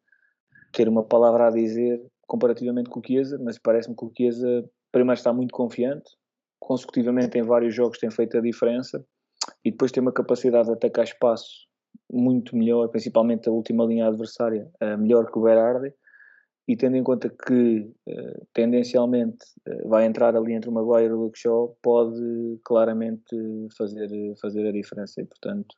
[0.71, 5.17] ter uma palavra a dizer comparativamente com o Chiesa, mas parece-me que o Chiesa primeiro
[5.17, 6.09] está muito confiante,
[6.59, 9.05] consecutivamente em vários jogos tem feito a diferença
[9.63, 11.67] e depois tem uma capacidade de atacar espaço
[12.11, 15.93] muito melhor, principalmente a última linha adversária, uh, melhor que o Berardi.
[16.67, 21.13] E tendo em conta que uh, tendencialmente uh, vai entrar ali entre o Maguire e
[21.13, 23.35] o Luke Shaw, pode claramente
[23.77, 24.09] fazer,
[24.41, 25.21] fazer a diferença.
[25.21, 25.75] E portanto.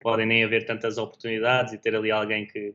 [0.00, 2.74] Podem nem haver tantas oportunidades e ter ali alguém que.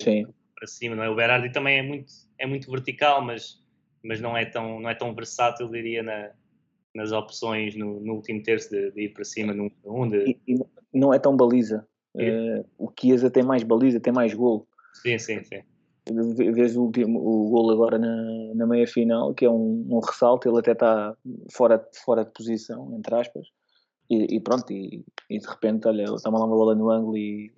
[0.00, 0.26] Sim.
[0.56, 1.10] Para cima, não é?
[1.10, 3.60] O Berardi também é muito, é muito vertical, mas,
[4.02, 6.30] mas não, é tão, não é tão versátil, diria, na,
[6.94, 10.38] nas opções no, no último terço de, de, ir para cima num um de...
[10.46, 11.86] e, e não é tão baliza.
[12.14, 14.68] Uh, o Chiesa tem mais baliza, tem mais gol.
[15.02, 15.60] Sim, sim, sim.
[16.06, 20.46] Vês o, último, o gol agora na, na meia final, que é um, um ressalto,
[20.48, 21.16] ele até está
[21.50, 23.48] fora, fora de posição, entre aspas,
[24.10, 27.52] e, e pronto, e, e, de repente, olha, está uma uma bola no ângulo e.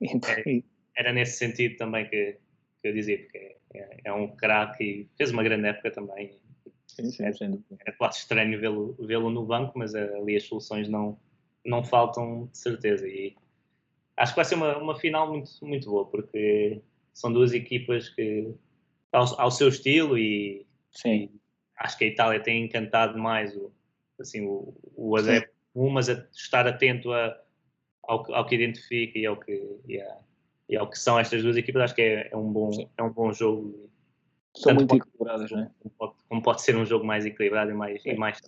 [0.00, 0.62] era,
[0.96, 2.38] era, nesse sentido também que,
[2.80, 6.38] que eu dizia, porque é, é um craque e fez uma grande época também.
[6.86, 11.18] Sim, sim, era, era quase estranho vê-lo vê no banco, mas ali as soluções não,
[11.64, 13.08] não faltam de certeza.
[13.08, 13.34] E
[14.16, 16.80] acho que vai ser uma, uma final muito, muito boa, porque
[17.18, 18.48] são duas equipas que,
[19.10, 21.28] ao, ao seu estilo, e, Sim.
[21.76, 23.72] acho que a Itália tem encantado mais o,
[24.20, 27.36] assim, o, o adepto, umas a estar atento a,
[28.04, 30.18] ao, ao que identifica e ao que, e, a,
[30.68, 31.82] e ao que são estas duas equipas.
[31.82, 33.90] Acho que é, é um, bom, é um bom jogo.
[34.54, 35.70] São muito pode, equilibradas, não é?
[35.80, 38.40] Como pode, como pode, ser um jogo mais equilibrado e mais, e mais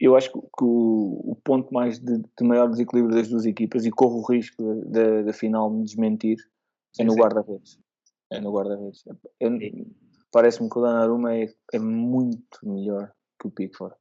[0.00, 3.90] eu acho que o, o ponto mais de, de, maior desequilíbrio das duas equipas, e
[3.90, 6.36] corro o risco da, da final me desmentir,
[6.98, 7.78] é no guarda-redes.
[8.30, 9.04] É no guarda-redes.
[10.32, 13.94] Parece-me que o Donnarumma é, é muito melhor que o Pickford.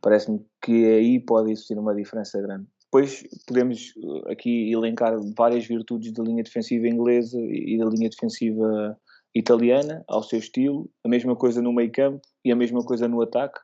[0.00, 2.66] Parece-me que aí pode existir uma diferença grande.
[2.84, 8.96] Depois podemos uh, aqui elencar várias virtudes da linha defensiva inglesa e da linha defensiva
[9.34, 13.20] italiana, ao seu estilo, a mesma coisa no meio campo e a mesma coisa no
[13.20, 13.58] ataque,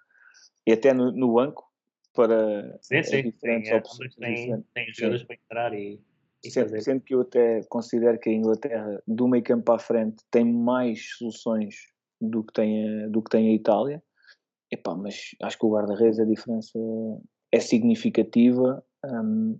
[0.66, 1.64] e até no, no banco,
[2.12, 3.22] para sim, sim.
[3.22, 4.14] diferentes tem, opções.
[4.16, 6.00] Tem, tem jogadores para entrar e,
[6.48, 6.80] sendo, fazer.
[6.82, 10.44] Sendo que eu até considero que a Inglaterra, do meio campo para a frente, tem
[10.44, 11.74] mais soluções
[12.20, 14.02] do que tem a, do que tem a Itália.
[14.70, 16.78] Epá, mas acho que o guarda-redes a diferença
[17.52, 18.84] é significativa.
[19.04, 19.56] Um,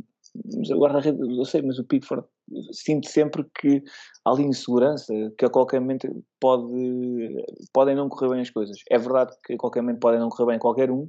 [0.57, 2.27] mas o guarda-redes, eu sei, mas o Pickford
[2.73, 3.83] sinto sempre que
[4.25, 8.77] há ali insegurança, que a qualquer momento pode, podem não correr bem as coisas.
[8.88, 11.09] É verdade que a qualquer momento podem não correr bem qualquer um,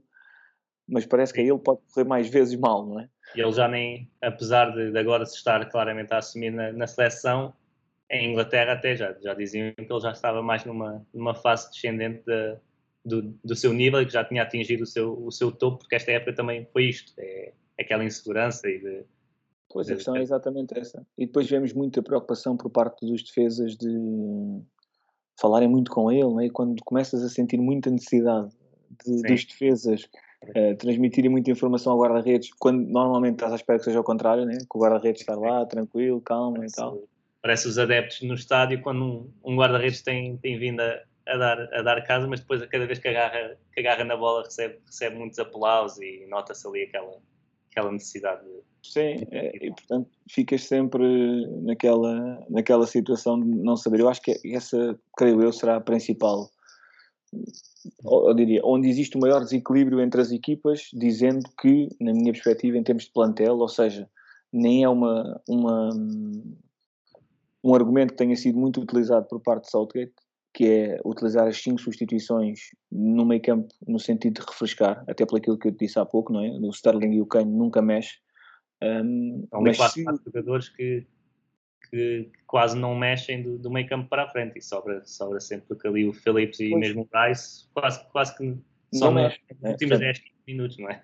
[0.89, 3.09] mas parece que a ele pode correr mais vezes mal, não é?
[3.35, 6.87] E ele já nem, apesar de, de agora se estar claramente a assumir na, na,
[6.87, 7.53] seleção,
[8.09, 12.23] em Inglaterra até já, já diziam que ele já estava mais numa, numa fase descendente
[12.25, 12.57] de,
[13.05, 15.95] do, do seu nível e que já tinha atingido o seu, o seu topo, porque
[15.95, 19.03] esta época também foi isto, é, aquela insegurança e de...
[19.69, 21.07] Pois, a questão é exatamente essa.
[21.17, 24.61] E depois vemos muita preocupação por parte dos defesas de
[25.39, 26.45] falarem muito com ele, né?
[26.47, 28.49] e quando começas a sentir muita necessidade
[29.05, 30.09] de, dos defesas
[30.49, 34.45] uh, transmitirem muita informação ao guarda-redes, quando normalmente estás à espera que seja ao contrário,
[34.45, 34.57] né?
[34.57, 37.03] que o guarda-redes está lá, tranquilo, calmo parece, e tal.
[37.41, 41.73] Parece os adeptos no estádio quando um, um guarda-redes tem, tem vindo a, a, dar,
[41.73, 44.79] a dar casa, mas depois a cada vez que agarra, que agarra na bola recebe,
[44.85, 47.17] recebe muitos aplausos e nota-se ali aquela,
[47.71, 48.61] aquela necessidade de.
[48.83, 53.99] Sim, é, e portanto ficas sempre naquela, naquela situação de não saber.
[53.99, 56.49] Eu acho que essa, creio eu, será a principal
[58.03, 62.77] eu diria, onde existe o maior desequilíbrio entre as equipas, dizendo que, na minha perspectiva,
[62.77, 64.09] em termos de plantel, ou seja,
[64.51, 65.89] nem é uma, uma,
[67.63, 70.13] um argumento que tenha sido muito utilizado por parte de Southgate,
[70.53, 72.59] que é utilizar as cinco substituições
[72.91, 76.33] no meio campo no sentido de refrescar, até pelo aquilo que eu disse há pouco,
[76.33, 76.49] não é?
[76.49, 78.17] O Sterling e o Kane nunca mexe.
[78.83, 80.03] Um, São mas quatro, se...
[80.03, 81.05] quatro jogadores que
[81.91, 85.39] que, que quase não mexem do, do, meio campo para a frente e sobra, sobra
[85.39, 86.79] sempre porque ali o Phillips e pois.
[86.79, 88.57] mesmo o Price quase, quase que
[88.93, 91.03] só mexe nos últimos 10, 15 minutos, não é?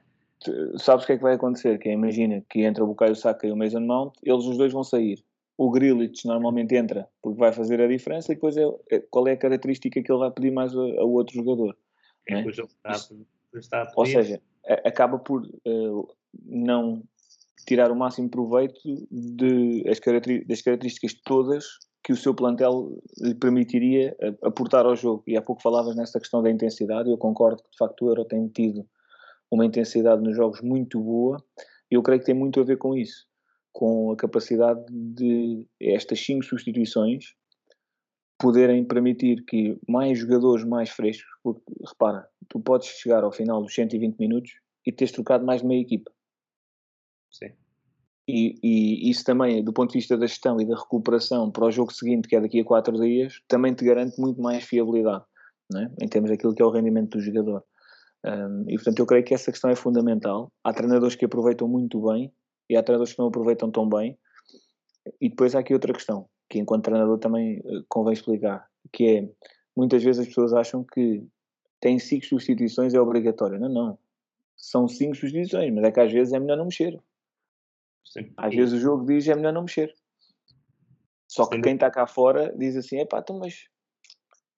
[0.78, 1.78] sabes o que é que vai acontecer?
[1.80, 4.72] Que é, imagina que entra o Bukayo Saka e o Mason Mount, eles os dois
[4.72, 5.24] vão sair.
[5.58, 9.32] O Grealish normalmente entra porque vai fazer a diferença e depois é, é qual é
[9.32, 11.76] a característica que ele vai pedir mais a, a outro jogador.
[12.30, 12.48] É, é?
[12.48, 12.92] Está,
[13.56, 14.40] está Ou seja,
[14.86, 17.02] acaba por uh, não
[17.68, 18.80] tirar o máximo proveito
[19.12, 20.00] de, as
[20.48, 21.66] das características todas
[22.04, 25.24] que o seu plantel lhe permitiria aportar ao jogo.
[25.28, 28.24] E há pouco falavas nessa questão da intensidade, eu concordo que de facto o Euro
[28.24, 28.88] tem tido
[29.52, 31.44] uma intensidade nos jogos muito boa,
[31.92, 33.26] e eu creio que tem muito a ver com isso,
[33.74, 37.36] com a capacidade de estas cinco substituições
[38.40, 43.74] poderem permitir que mais jogadores mais frescos, porque repara, tu podes chegar ao final dos
[43.74, 44.52] 120 minutos
[44.86, 46.12] e teres trocado mais de meia equipa.
[47.32, 47.52] Sim.
[48.28, 51.72] E, e, isso também, do ponto de vista da gestão e da recuperação para o
[51.72, 55.24] jogo seguinte, que é daqui a quatro dias, também te garante muito mais fiabilidade,
[55.76, 56.04] é?
[56.04, 57.64] em termos daquilo que é o rendimento do jogador.
[58.26, 60.52] Um, e portanto eu creio que essa questão é fundamental.
[60.64, 62.34] Há treinadores que aproveitam muito bem
[62.70, 64.18] e há treinadores que não aproveitam tão bem.
[65.22, 69.30] E depois há aqui outra questão, que enquanto treinador também uh, convém explicar, que é,
[69.74, 71.26] muitas vezes as pessoas acham que
[71.80, 73.58] tem cinco substituições é obrigatório.
[73.58, 74.00] Não, não.
[74.58, 77.00] São cinco substituições, mas é que às vezes é melhor não mexer.
[78.12, 78.32] Sim.
[78.38, 79.94] Às vezes o jogo diz é melhor não mexer.
[81.28, 81.62] Só que Sim.
[81.62, 83.66] quem está cá fora diz assim, epá, então mas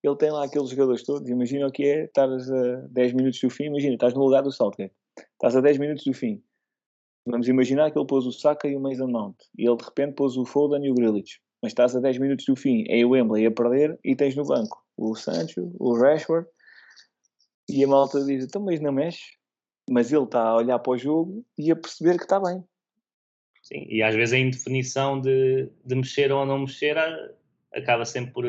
[0.03, 3.49] ele tem lá aqueles jogadores todos, imagina o que é, estás a 10 minutos do
[3.49, 4.93] fim, imagina, estás no lugar do Saltgate,
[5.33, 6.41] estás a 10 minutos do fim.
[7.25, 10.15] Vamos imaginar que ele pôs o Saka e o Mason Mount, e ele de repente
[10.15, 11.41] pôs o Foden e o Grealish.
[11.61, 14.45] Mas estás a 10 minutos do fim, é o Wembley a perder e tens no
[14.45, 16.47] banco o Sancho, o Rashford,
[17.69, 19.37] e a malta diz, então mas não mexe.
[19.89, 22.63] Mas ele está a olhar para o jogo e a perceber que está bem.
[23.69, 26.97] Sim, e às vezes a indefinição de, de mexer ou não mexer
[27.71, 28.45] acaba sempre por,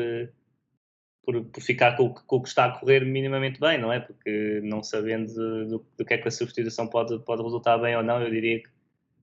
[1.23, 3.99] por, por ficar com, com, o que está a correr minimamente bem, não é?
[3.99, 5.31] Porque não sabendo
[5.67, 8.63] do, do que é que a substituição pode, pode resultar bem ou não, eu diria
[8.63, 8.69] que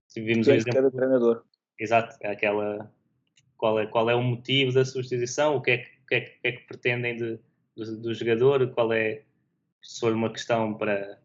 [0.07, 0.73] se vimos o exemplo...
[0.73, 1.43] cada treinador.
[1.77, 2.89] Exato, é aquela...
[3.57, 6.39] Qual é, qual é o motivo da substituição, o que é que, que, é que,
[6.45, 7.39] é que pretendem de,
[7.75, 9.23] do, do jogador, qual é,
[9.81, 11.19] se for uma questão para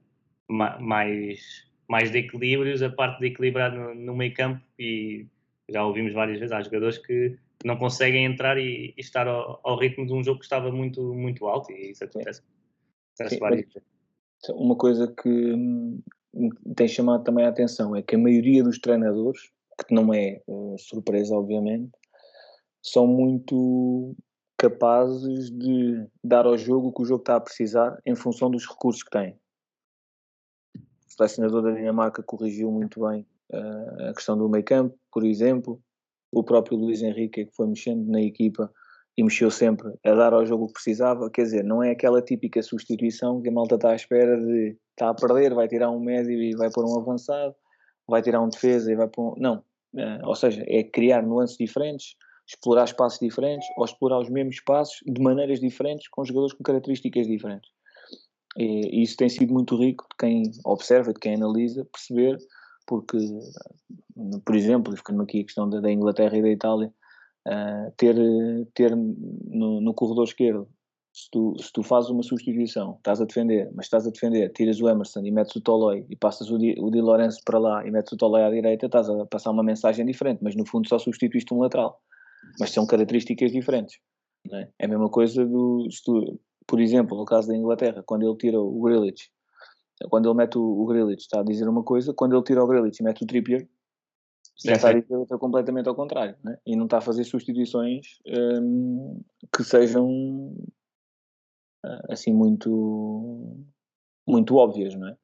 [0.49, 5.27] mais, mais de equilíbrios, a parte de equilibrar no, no meio campo e
[5.69, 9.79] já ouvimos várias vezes, há jogadores que não conseguem entrar e, e estar ao, ao,
[9.79, 12.43] ritmo de um jogo que estava muito, muito alto e isso acontece,
[13.15, 13.89] acontece várias vezes.
[14.51, 15.55] Uma coisa que
[16.77, 19.41] tem chamado também a atenção é que a maioria dos treinadores,
[19.89, 21.91] que não é uh, surpresa obviamente,
[22.83, 24.15] são muito
[24.59, 28.67] capazes de dar ao jogo o que o jogo está a precisar em função dos
[28.67, 29.39] recursos que tem.
[31.17, 35.81] Selecionador da Dinamarca corrigiu muito bem uh, a questão do meio campo, por exemplo,
[36.33, 38.71] o próprio Luís Henrique que foi mexendo na equipa
[39.17, 42.21] e mexeu sempre a dar ao jogo o que precisava, quer dizer, não é aquela
[42.21, 46.01] típica substituição que a malta está à espera de está a perder, vai tirar um
[46.01, 47.55] médio e vai pôr um avançado,
[48.09, 49.41] vai tirar um defesa e vai pôr um...
[49.41, 49.59] Não,
[49.95, 55.01] uh, ou seja, é criar nuances diferentes, explorar espaços diferentes ou explorar os mesmos espaços
[55.07, 57.71] de maneiras diferentes com jogadores com características diferentes.
[58.57, 62.39] E, isso tem sido muito rico de quem observa, de quem analisa, perceber,
[62.87, 63.17] porque,
[64.45, 66.93] por exemplo, ficando aqui a questão da, da Inglaterra e da Itália,
[67.49, 68.17] uh, ter,
[68.75, 70.69] ter no, no, corredor esquerdo,
[71.13, 74.81] se tu, se tu fazes uma substituição, estás a defender, mas estás a defender, tiras
[74.81, 77.87] o Emerson e metes o Toloi e passas o Di, o Di Lorenzo para lá
[77.87, 80.89] e metes o Toloi à direita, estás a passar uma mensagem diferente, mas no fundo
[80.89, 82.01] só substituíste um lateral
[82.59, 83.99] mas são características diferentes.
[84.53, 84.69] É?
[84.79, 84.85] é?
[84.85, 88.81] a mesma coisa do, tu, por exemplo, no caso da Inglaterra, quando ele tira o
[88.81, 89.31] Grealish,
[90.11, 92.67] quando ele mete o, o Grealish, está a dizer uma coisa, quando ele tira o
[92.67, 93.69] Grealish e mete o Trippier,
[94.63, 96.59] já está a dizer outra completamente ao contrário, é?
[96.67, 99.21] e não está a fazer substituições hum,
[99.55, 100.55] que sejam
[101.85, 103.65] ah, assim muito
[104.27, 105.17] muito óbvias, não é?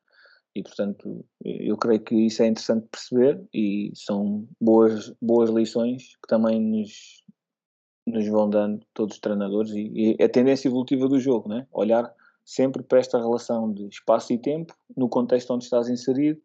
[0.54, 6.28] E, portanto, eu creio que isso é interessante perceber e são boas, boas lições que
[6.28, 7.19] também nos,
[8.06, 11.66] nos vão dando todos os treinadores e, e a tendência evolutiva do jogo, né?
[11.72, 12.12] olhar
[12.44, 16.40] sempre para esta relação de espaço e tempo no contexto onde estás inserido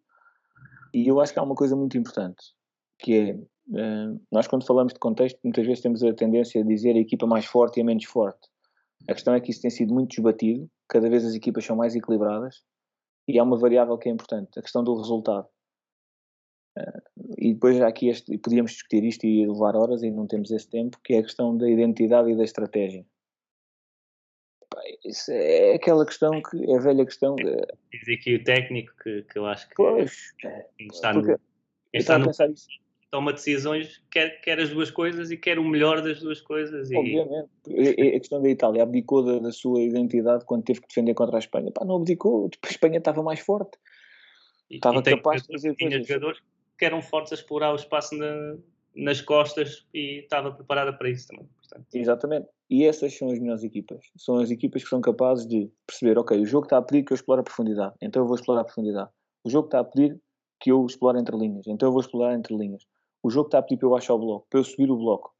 [0.93, 2.53] e eu acho que há uma coisa muito importante
[2.99, 6.95] que é, uh, nós quando falamos de contexto muitas vezes temos a tendência a dizer
[6.95, 8.49] a equipa mais forte e a menos forte
[9.09, 11.95] a questão é que isso tem sido muito desbatido cada vez as equipas são mais
[11.95, 12.61] equilibradas
[13.27, 15.47] e há uma variável que é importante, a questão do resultado.
[17.37, 20.99] E depois aqui este, podíamos discutir isto e levar horas e não temos esse tempo,
[21.03, 23.05] que é a questão da identidade e da estratégia.
[25.05, 27.35] Isso é aquela questão que é a velha questão.
[27.35, 27.55] De...
[27.91, 31.39] Diz aqui o técnico que, que eu acho que pois, é, está no,
[31.93, 32.31] está no,
[33.15, 36.91] toma decisões, quer, quer as duas coisas e quer o melhor das duas coisas.
[36.91, 36.97] E...
[36.97, 37.49] Obviamente.
[38.15, 41.39] A questão da Itália abdicou da, da, sua identidade quando teve que defender contra a
[41.39, 41.71] Espanha.
[41.71, 43.77] Pá, não abdicou, a Espanha estava mais forte.
[44.69, 46.05] E, estava e capaz de fazer coisas.
[46.05, 46.45] jogadores que
[46.83, 48.57] eram fortes a explorar o espaço na,
[48.93, 51.47] nas costas e estava preparada para isso também.
[51.57, 51.85] Portanto.
[51.93, 52.47] Exatamente.
[52.69, 54.03] E essas são as melhores equipas.
[54.17, 57.13] São as equipas que são capazes de perceber, ok, o jogo está a pedir que
[57.13, 59.09] eu explore a profundidade, então eu vou explorar a profundidade.
[59.43, 60.19] O jogo está a pedir
[60.59, 62.83] que eu explore entre linhas, então eu vou explorar entre linhas
[63.25, 65.33] o jogo está a pedir para eu baixar o bloco, para eu subir o bloco.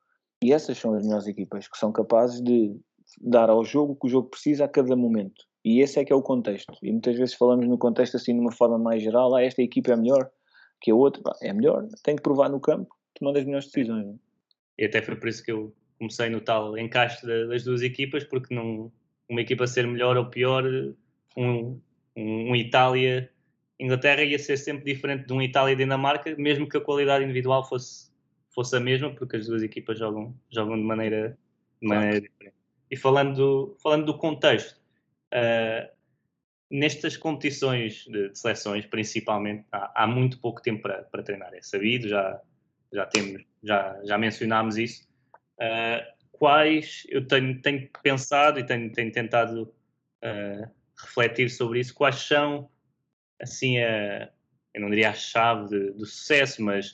[0.43, 2.75] E essas são as melhores equipas, que são capazes de
[3.21, 5.45] dar ao jogo o que o jogo precisa a cada momento.
[5.63, 6.73] E esse é que é o contexto.
[6.81, 9.91] E muitas vezes falamos no contexto assim de uma forma mais geral, ah, esta equipa
[9.91, 10.27] é melhor
[10.85, 11.23] que a outra.
[11.41, 14.05] é melhor, tem que provar no campo, tomando as melhores decisões.
[14.05, 14.15] Né?
[14.77, 18.53] E até foi por isso que eu comecei no tal encaixe das duas equipas, porque
[18.53, 18.91] não,
[19.27, 20.63] uma equipa ser melhor ou pior,
[21.35, 21.81] um,
[22.15, 23.31] um, um Itália
[23.79, 27.67] Inglaterra ia ser sempre diferente de um Itália e Dinamarca, mesmo que a qualidade individual
[27.67, 28.11] fosse,
[28.53, 31.35] fosse a mesma, porque as duas equipas jogam, jogam de maneira,
[31.81, 32.31] de maneira claro.
[32.31, 32.55] diferente.
[32.91, 34.77] E falando do, falando do contexto,
[35.33, 35.94] uh,
[36.69, 41.53] nestas competições de, de seleções, principalmente, há, há, muito pouco tempo para, para treinar.
[41.53, 42.41] É sabido, já,
[42.91, 45.07] já, temos, já, já mencionámos isso.
[45.59, 49.73] Uh, quais, eu tenho, tenho pensado e tenho, tenho tentado
[50.23, 52.69] uh, refletir sobre isso, quais são,
[53.39, 54.29] assim, a,
[54.73, 56.91] eu não diria a chave de, do sucesso, mas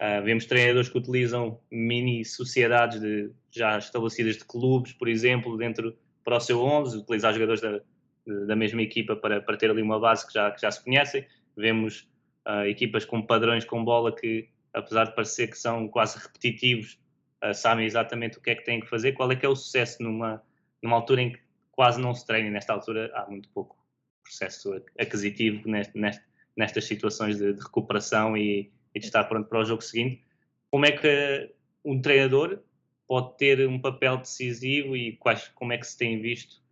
[0.00, 5.96] uh, vemos treinadores que utilizam mini sociedades de, já estabelecidas de clubes, por exemplo, dentro
[6.24, 7.80] para o seu 11, utilizar jogadores da,
[8.26, 11.26] da mesma equipa para, para ter ali uma base que já, que já se conhecem.
[11.56, 12.08] Vemos
[12.46, 16.98] uh, equipas com padrões com bola que, apesar de parecer que são quase repetitivos,
[17.44, 19.12] uh, sabem exatamente o que é que têm que fazer.
[19.12, 20.42] Qual é que é o sucesso numa,
[20.82, 21.40] numa altura em que
[21.72, 22.50] quase não se treina?
[22.50, 23.76] Nesta altura há muito pouco
[24.22, 26.22] processo aquisitivo neste, neste,
[26.56, 30.24] nestas situações de, de recuperação e, e, de estar pronto para o jogo seguinte.
[30.70, 31.52] Como é que
[31.84, 32.60] um treinador
[33.06, 36.62] pode ter um papel decisivo e quais, como é que se tem visto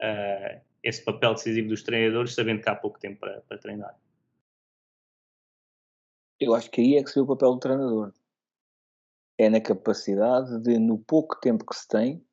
[0.00, 3.98] uh, esse papel decisivo dos treinadores, sabendo que há pouco tempo para, para treinar?
[6.40, 8.12] Eu acho que aí é que se vê o papel do treinador.
[9.36, 12.24] É na capacidade de, no pouco tempo que se tem,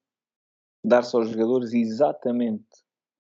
[0.84, 2.66] dar-se aos jogadores exatamente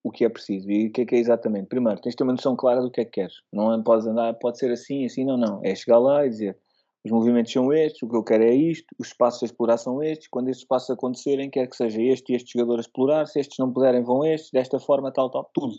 [0.03, 0.69] o que é preciso.
[0.69, 1.67] E o que é que é exatamente?
[1.67, 3.41] Primeiro, tens de ter uma noção clara do que é que queres.
[3.51, 5.61] Não é, podes andar, pode ser assim, assim, não, não.
[5.63, 6.59] É chegar lá e dizer
[7.05, 10.01] os movimentos são estes, o que eu quero é isto, os espaços a explorar são
[10.01, 13.39] estes, quando estes espaços acontecerem, quer que seja este e este jogador a explorar, se
[13.39, 15.75] estes não puderem, vão estes, desta forma, tal, tal, tudo.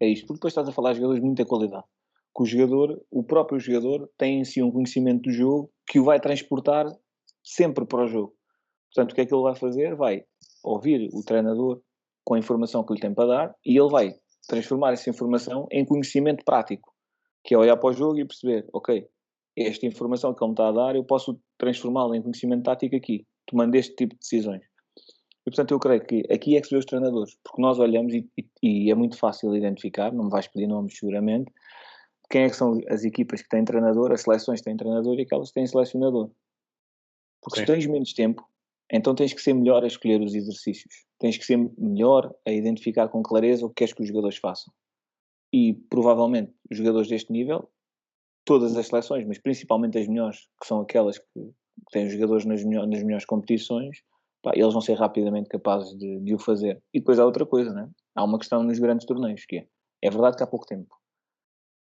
[0.00, 1.82] É isto, porque depois estás a falar de jogadores de muita qualidade.
[2.32, 6.04] Que o jogador, o próprio jogador, tem em si um conhecimento do jogo que o
[6.04, 6.86] vai transportar
[7.42, 8.32] sempre para o jogo.
[8.94, 9.96] Portanto, o que é que ele vai fazer?
[9.96, 10.22] Vai
[10.62, 11.82] ouvir o treinador
[12.24, 14.14] com a informação que lhe tem para dar e ele vai
[14.46, 16.94] transformar essa informação em conhecimento prático,
[17.42, 19.08] que é olhar para o jogo e perceber, ok,
[19.56, 23.26] esta informação que ele me está a dar, eu posso transformá-la em conhecimento tático aqui,
[23.46, 24.62] tomando este tipo de decisões.
[25.46, 28.12] E, portanto, eu creio que aqui é que se vê os treinadores, porque nós olhamos
[28.12, 31.50] e, e, e é muito fácil identificar, não me vais pedir nomes seguramente,
[32.28, 35.22] quem é que são as equipas que têm treinador, as seleções que têm treinador e
[35.22, 36.30] aquelas que têm selecionador.
[37.40, 37.66] Porque Sim.
[37.66, 38.44] se tens menos tempo,
[38.92, 41.06] então tens que ser melhor a escolher os exercícios.
[41.18, 44.72] Tens que ser melhor a identificar com clareza o que queres que os jogadores façam.
[45.52, 47.70] E provavelmente os jogadores deste nível
[48.46, 51.52] todas as seleções, mas principalmente as melhores, que são aquelas que
[51.90, 53.98] têm jogadores nas, nas melhores competições,
[54.40, 56.80] pá, eles vão ser rapidamente capazes de, de, o fazer.
[56.94, 57.90] E depois há outra coisa, né?
[58.14, 59.66] há uma questão nos grandes torneios, que é,
[60.00, 60.96] é verdade que há pouco tempo,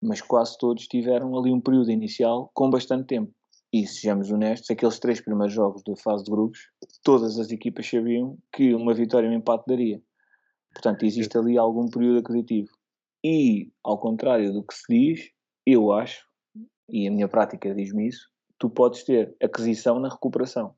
[0.02, 3.32] mas quase todos tiveram ali um período inicial com bastante tempo.
[3.74, 6.60] E sejamos honestos, aqueles três primeiros jogos da fase de grupos,
[7.04, 10.02] todas as equipas sabiam que uma vitória e um empate daria.
[10.74, 12.70] Portanto, existe ali algum período aquisitivo.
[13.22, 15.30] E, ao contrário do que se diz,
[15.66, 16.26] eu acho
[16.90, 20.76] e a minha prática diz-me isso, tu podes ter aquisição na recuperação.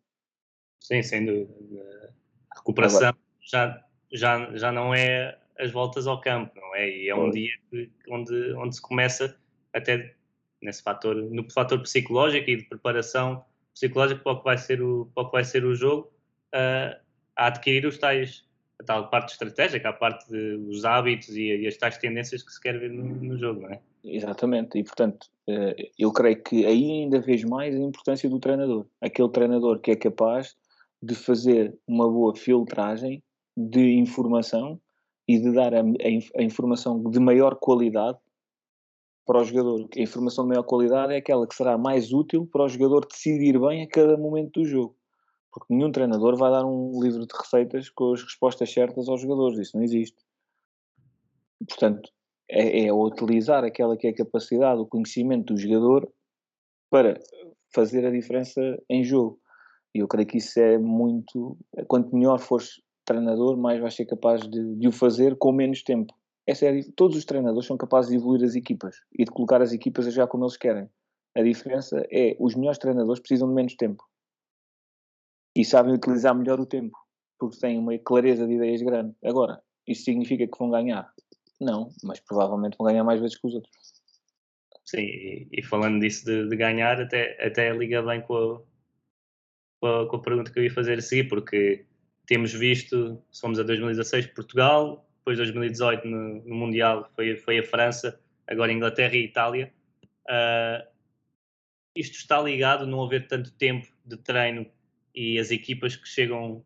[0.80, 2.14] Sim, sem dúvida.
[2.51, 6.89] A recuperação já, já, já não é as voltas ao campo, não é?
[6.89, 9.38] E é um dia que, onde, onde se começa
[9.74, 10.16] até
[10.62, 13.43] nesse fator, no fator psicológico e de preparação
[13.74, 16.12] psicológica para o que vai ser o, para o, que vai ser o jogo,
[16.53, 16.99] uh,
[17.36, 18.47] a adquirir os tais,
[18.80, 22.61] a tal parte estratégica, a parte dos hábitos e, e, as tais tendências que se
[22.61, 23.80] quer ver no, no jogo, não é?
[24.03, 28.86] Exatamente, e portanto, eh, eu creio que aí ainda vejo mais a importância do treinador.
[29.01, 30.55] Aquele treinador que é capaz
[31.01, 33.21] de fazer uma boa filtragem
[33.55, 34.80] de informação
[35.28, 38.17] e de dar a, a informação de maior qualidade
[39.25, 39.89] para o jogador.
[39.95, 43.59] A informação de maior qualidade é aquela que será mais útil para o jogador decidir
[43.59, 44.97] bem a cada momento do jogo.
[45.52, 49.60] Porque nenhum treinador vai dar um livro de receitas com as respostas certas aos jogadores.
[49.60, 50.18] Isso não existe.
[51.68, 52.12] Portanto,
[52.50, 56.12] é, é utilizar aquela que é a capacidade, o conhecimento do jogador
[56.89, 57.20] para
[57.74, 59.39] fazer a diferença em jogo.
[59.93, 61.58] E eu creio que isso é muito.
[61.88, 66.14] Quanto melhor fores treinador, mais vais ser capaz de, de o fazer com menos tempo.
[66.45, 66.54] É,
[66.95, 70.12] todos os treinadores são capazes de evoluir as equipas e de colocar as equipas a
[70.12, 70.89] jogar como eles querem.
[71.36, 74.04] A diferença é os melhores treinadores precisam de menos tempo
[75.58, 76.95] e sabem utilizar melhor o tempo
[77.39, 79.16] porque têm uma clareza de ideias grande.
[79.24, 81.12] Agora, isso significa que vão ganhar?
[81.60, 83.74] Não, mas provavelmente vão ganhar mais vezes que os outros.
[84.86, 88.62] Sim, e, falando disso de, de, ganhar, até, até liga bem com a,
[89.82, 91.86] com a, com, a, pergunta que eu ia fazer a seguir, porque
[92.26, 98.20] temos visto, somos a 2016 Portugal, depois 2018 no, no Mundial foi, foi a França,
[98.47, 99.74] agora Inglaterra e Itália.
[100.30, 100.88] Uh,
[101.95, 104.66] isto está ligado a não haver tanto tempo de treino
[105.18, 106.63] e as equipas que chegam,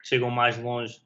[0.00, 1.00] que chegam mais longe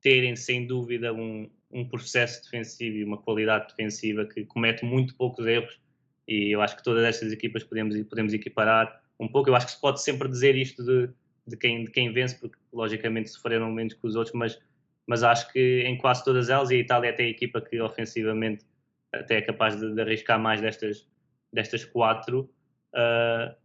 [0.00, 5.44] terem sem dúvida um, um processo defensivo e uma qualidade defensiva que comete muito poucos
[5.44, 5.80] erros
[6.28, 9.50] e eu acho que todas estas equipas podemos, podemos equiparar um pouco.
[9.50, 11.10] Eu acho que se pode sempre dizer isto de,
[11.46, 14.60] de, quem, de quem vence, porque logicamente sofreram menos que os outros, mas
[15.08, 18.66] mas acho que em quase todas elas, e a Itália até a equipa que ofensivamente
[19.10, 21.08] até é capaz de, de arriscar mais destas,
[21.50, 22.50] destas quatro,
[22.92, 23.56] uh,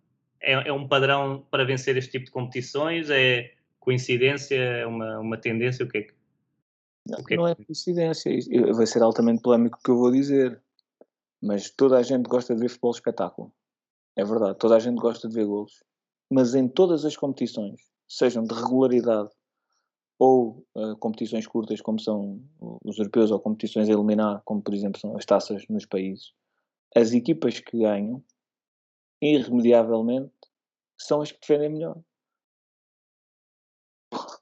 [0.44, 3.10] é, é, um padrão para vencer este tipo de competições?
[3.10, 4.56] É coincidência?
[4.56, 5.86] É uma, uma tendência?
[5.86, 6.14] O que é que.
[7.08, 8.32] Não, que é, não é coincidência,
[8.74, 10.62] vai ser altamente polémico o que eu vou dizer,
[11.42, 13.52] mas toda a gente gosta de ver futebol espetáculo.
[14.16, 15.84] É verdade, toda a gente gosta de ver golos.
[16.30, 19.30] Mas em todas as competições, sejam de regularidade
[20.18, 22.42] ou uh, competições curtas, como são
[22.86, 26.32] os europeus, ou competições a eliminar, como por exemplo são as taças nos países,
[26.96, 28.24] as equipas que ganham,
[29.24, 30.32] irremediavelmente,
[31.00, 32.00] são as que defendem melhor.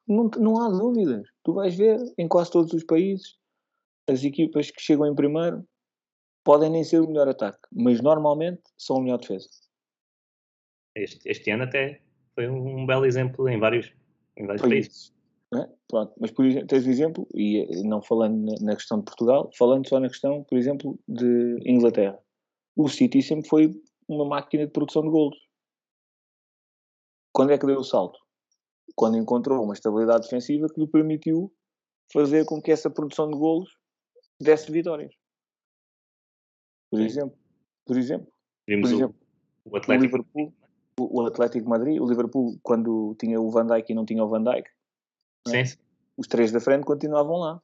[0.08, 1.28] Não, não há dúvidas.
[1.44, 3.40] Tu vais ver em quase todos os países
[4.10, 5.66] as equipas que chegam em primeiro
[6.44, 9.48] podem nem ser o melhor ataque, mas normalmente são a melhor defesa.
[10.96, 12.02] Este, este ano até
[12.36, 13.94] foi um, um belo exemplo em vários,
[14.36, 15.14] em vários países.
[15.54, 15.68] É?
[15.88, 19.88] Pronto, mas por exemplo, tens o exemplo, e não falando na questão de Portugal, falando
[19.88, 22.18] só na questão, por exemplo, de Inglaterra.
[22.76, 23.70] O City sempre foi
[24.14, 25.38] uma máquina de produção de golos.
[27.34, 28.20] Quando é que deu o salto?
[28.96, 31.54] Quando encontrou uma estabilidade defensiva que lhe permitiu
[32.12, 33.70] fazer com que essa produção de golos
[34.40, 35.14] desse vitórias.
[36.90, 37.06] Por Sim.
[37.06, 37.38] exemplo.
[37.86, 38.34] Por exemplo.
[38.68, 39.16] Vimos por exemplo,
[39.66, 40.04] o, o Atlético.
[40.04, 40.54] O Liverpool,
[41.00, 44.44] o Atlético Madrid, o Liverpool, quando tinha o Van Dijk e não tinha o Van
[44.44, 44.70] Dijk,
[45.48, 45.66] é?
[45.66, 45.78] Sim.
[46.18, 47.62] os três da frente continuavam lá.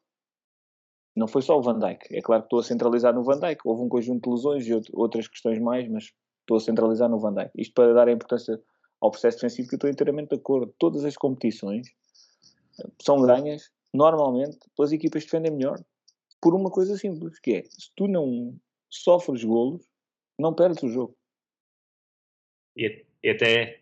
[1.16, 2.16] Não foi só o Van Dijk.
[2.16, 3.62] É claro que estou a centralizar no Van Dijk.
[3.66, 6.14] Houve um conjunto de lesões e outras questões mais, mas
[6.48, 7.52] estou a centralizar no Van Dijk.
[7.58, 8.60] Isto para dar a importância
[9.02, 10.74] ao processo defensivo que eu estou inteiramente de acordo.
[10.80, 11.88] Todas as competições
[13.02, 15.80] são ganhas, normalmente, pelas equipas que defendem melhor,
[16.41, 18.56] por uma coisa simples, que é, se tu não
[18.89, 19.84] sofres golos,
[20.39, 21.16] não perdes o jogo.
[22.76, 23.82] E, e até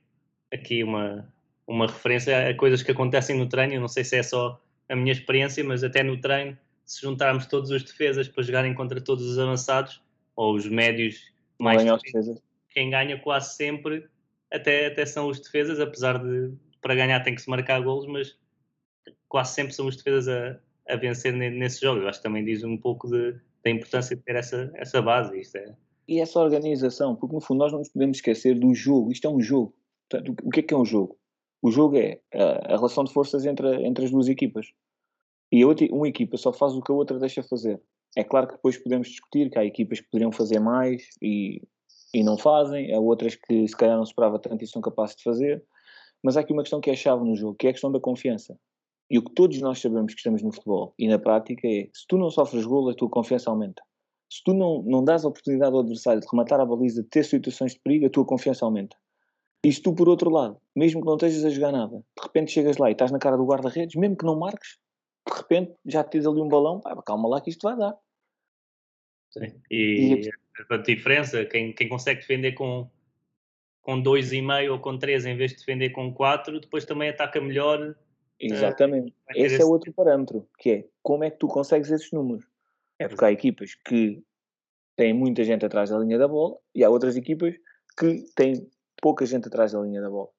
[0.52, 1.32] aqui uma,
[1.68, 3.74] uma referência a coisas que acontecem no treino.
[3.74, 4.60] Eu não sei se é só
[4.90, 9.02] a minha experiência, mas até no treino, se juntarmos todos os defesas para jogarem contra
[9.02, 10.02] todos os avançados
[10.36, 12.42] ou os médios mais defesas,
[12.76, 14.06] quem ganha quase sempre
[14.52, 18.38] até, até são os defesas, apesar de para ganhar tem que se marcar golos, mas
[19.28, 22.02] quase sempre são os defesas a, a vencer nesse jogo.
[22.02, 25.40] Eu acho que também diz um pouco de, da importância de ter essa, essa base.
[25.40, 25.76] Isto é...
[26.08, 29.12] E essa organização, porque no fundo nós não nos podemos esquecer do jogo.
[29.12, 29.74] Isto é um jogo.
[30.08, 31.18] Portanto, o que é que é um jogo?
[31.60, 34.68] O jogo é a, relação de forças entre, entre as duas equipas.
[35.52, 37.82] E outra, uma equipa só faz o que a outra deixa fazer.
[38.16, 41.64] É claro que depois podemos discutir que há equipas que poderiam fazer mais e,
[42.16, 45.18] e não fazem, há outras que se calhar não se esperava tanto e são capazes
[45.18, 45.62] de fazer.
[46.24, 48.00] Mas há aqui uma questão que é chave no jogo, que é a questão da
[48.00, 48.58] confiança.
[49.10, 52.08] E o que todos nós sabemos que estamos no futebol e na prática é: se
[52.08, 53.84] tu não sofres golo, a tua confiança aumenta.
[54.32, 57.26] Se tu não, não dás a oportunidade ao adversário de rematar a baliza, de ter
[57.26, 58.96] situações de perigo, a tua confiança aumenta.
[59.62, 62.52] E se tu, por outro lado, mesmo que não estejas a jogar nada, de repente
[62.52, 64.78] chegas lá e estás na cara do guarda-redes, mesmo que não marques,
[65.28, 67.96] de repente já tens ali um balão, pá, calma lá que isto vai dar.
[69.32, 69.62] Sim.
[69.70, 72.90] E, e a diferença, quem, quem consegue defender com,
[73.82, 77.10] com dois e meio ou com três em vez de defender com quatro, depois também
[77.10, 77.96] ataca melhor.
[78.40, 79.12] Eh, Exatamente.
[79.12, 82.46] Uh, esse, esse é outro parâmetro, que é como é que tu consegues esses números.
[82.98, 84.24] É porque há equipas que
[84.96, 87.54] têm muita gente atrás da linha da bola e há outras equipas
[87.98, 88.70] que têm
[89.02, 90.30] pouca gente atrás da linha da bola.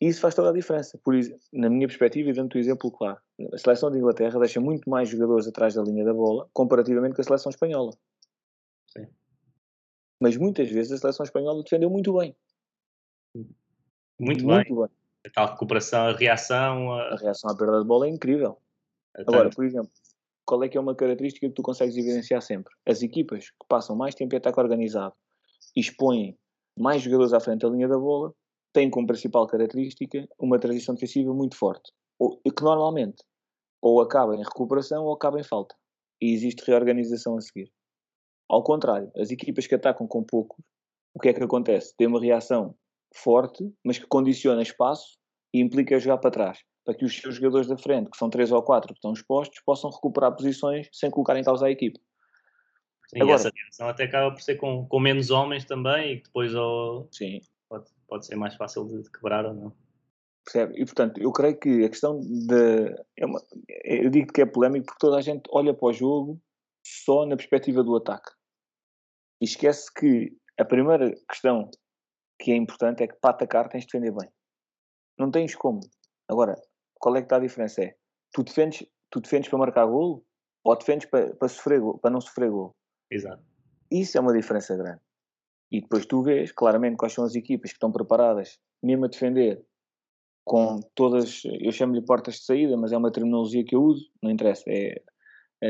[0.00, 0.98] Isso faz toda a diferença.
[1.02, 3.18] Por isso, na minha perspectiva, e dando o exemplo claro,
[3.52, 7.22] a seleção de Inglaterra deixa muito mais jogadores atrás da linha da bola comparativamente com
[7.22, 7.92] a seleção espanhola.
[8.96, 9.06] Sim.
[10.20, 12.36] Mas muitas vezes a seleção espanhola defendeu muito bem.
[13.34, 14.64] Muito, muito bem.
[14.64, 14.88] bem.
[15.26, 16.92] A tal recuperação, a reação.
[16.92, 17.14] A...
[17.14, 17.16] a...
[17.16, 18.58] reação à perda de bola é incrível.
[19.16, 19.90] Agora, por exemplo,
[20.44, 22.74] qual é que é uma característica que tu consegues evidenciar sempre?
[22.86, 25.14] As equipas que passam mais tempo em ataque organizado
[25.76, 26.36] e expõem
[26.78, 28.34] mais jogadores à frente da linha da bola,
[28.72, 33.22] têm como principal característica uma transição defensiva muito forte, ou, que normalmente
[33.80, 35.74] ou acaba em recuperação ou acaba em falta.
[36.20, 37.70] E existe reorganização a seguir.
[38.48, 40.62] Ao contrário, as equipas que atacam com poucos,
[41.14, 41.94] o que é que acontece?
[41.96, 42.74] Tem uma reação
[43.14, 45.16] forte, mas que condiciona espaço
[45.52, 48.50] e implica jogar para trás, para que os seus jogadores da frente, que são três
[48.50, 51.98] ou quatro que estão expostos, possam recuperar posições sem colocar em causa a equipe.
[53.08, 56.24] Sim, Agora, essa reação até acaba por ser com, com menos homens também e que
[56.24, 57.40] depois oh, sim.
[57.68, 59.72] Pode, pode ser mais fácil de, de quebrar ou não.
[60.44, 60.80] Percebe?
[60.80, 62.94] E portanto, eu creio que a questão de.
[63.16, 63.40] É uma,
[63.84, 66.40] eu digo que é polémico porque toda a gente olha para o jogo
[66.84, 68.30] só na perspectiva do ataque.
[69.40, 71.70] E esquece que a primeira questão
[72.38, 74.30] que é importante é que para atacar tens de defender bem.
[75.18, 75.80] Não tens como.
[76.28, 76.54] Agora,
[76.94, 77.82] qual é que está a diferença?
[77.82, 77.96] É
[78.32, 80.24] tu defendes, tu defendes para marcar golo
[80.64, 82.74] ou defendes para, para, sofrer para não sofrer golo.
[83.10, 83.42] Exato.
[83.90, 85.00] Isso é uma diferença grande.
[85.70, 89.64] E depois tu vês claramente quais são as equipas que estão preparadas, mesmo a defender,
[90.44, 94.30] com todas, eu chamo-lhe portas de saída, mas é uma terminologia que eu uso, não
[94.30, 94.64] interessa.
[94.68, 95.02] É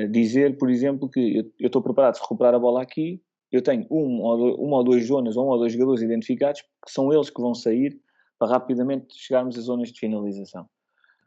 [0.08, 4.20] dizer, por exemplo, que eu estou preparado, se recuperar a bola aqui, eu tenho um
[4.22, 7.40] ou uma ou duas zonas ou um ou dois jogadores identificados, que são eles que
[7.40, 8.00] vão sair
[8.38, 10.68] para rapidamente chegarmos às zonas de finalização.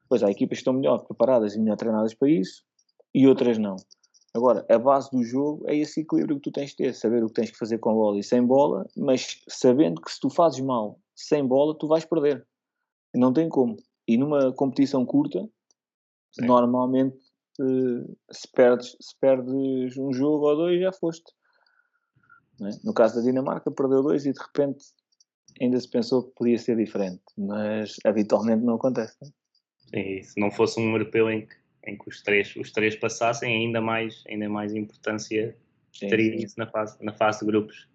[0.09, 2.63] Pois há equipas que estão melhor preparadas e melhor treinadas para isso
[3.13, 3.77] e outras não.
[4.33, 7.27] Agora, a base do jogo é esse equilíbrio que tu tens de ter, saber o
[7.27, 10.29] que tens que fazer com a bola e sem bola, mas sabendo que se tu
[10.29, 12.45] fazes mal sem bola, tu vais perder.
[13.15, 13.77] Não tem como.
[14.07, 15.49] E numa competição curta,
[16.31, 16.45] Sim.
[16.45, 17.26] normalmente eh,
[18.31, 21.31] se, perdes, se perdes um jogo ou dois, já foste.
[22.61, 22.69] É?
[22.83, 24.85] No caso da Dinamarca, perdeu dois e de repente
[25.61, 29.15] ainda se pensou que podia ser diferente, mas habitualmente não acontece.
[29.21, 30.21] Não é?
[30.21, 31.55] se não fosse um europeu em que,
[31.85, 35.55] em que os, três, os três passassem, ainda mais, ainda mais importância
[35.99, 37.87] teria isso na fase, na fase de grupos.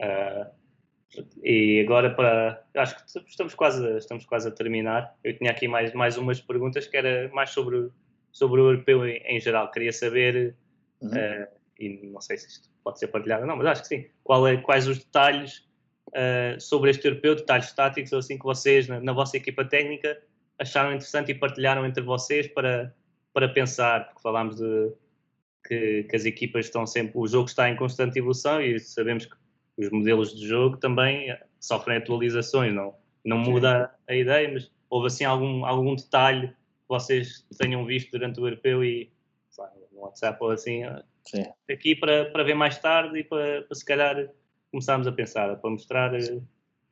[0.00, 0.62] Uh,
[1.42, 5.92] e agora para acho que estamos quase estamos quase a terminar eu tinha aqui mais
[5.92, 7.90] mais umas perguntas que era mais sobre
[8.32, 9.70] sobre o europeu em, em geral.
[9.70, 10.56] Queria saber
[11.00, 11.10] uhum.
[11.10, 11.46] uh,
[11.78, 14.06] e não sei se isto pode ser partilhado ou não mas acho que sim.
[14.24, 15.68] Qual é, quais os detalhes
[16.08, 20.20] uh, sobre este europeu detalhes táticos ou assim que vocês na, na, vossa equipa técnica
[20.58, 22.94] acharam interessante e partilharam entre vocês para
[23.32, 24.06] para pensar?
[24.06, 24.92] Porque falámos de
[25.66, 29.36] que, que as equipas estão sempre o jogo está em constante evolução e sabemos que
[29.76, 35.06] os modelos de jogo também eh, sofrem atualizações, não, não muda a ideia, mas houve
[35.06, 36.52] assim algum, algum detalhe
[36.88, 39.12] vocês tenham visto durante o europeu e
[39.92, 40.82] no WhatsApp ou assim,
[41.24, 41.44] Sim.
[41.70, 44.28] aqui para, para ver mais tarde e para, para se calhar
[44.70, 46.40] começarmos a pensar, para mostrar eh,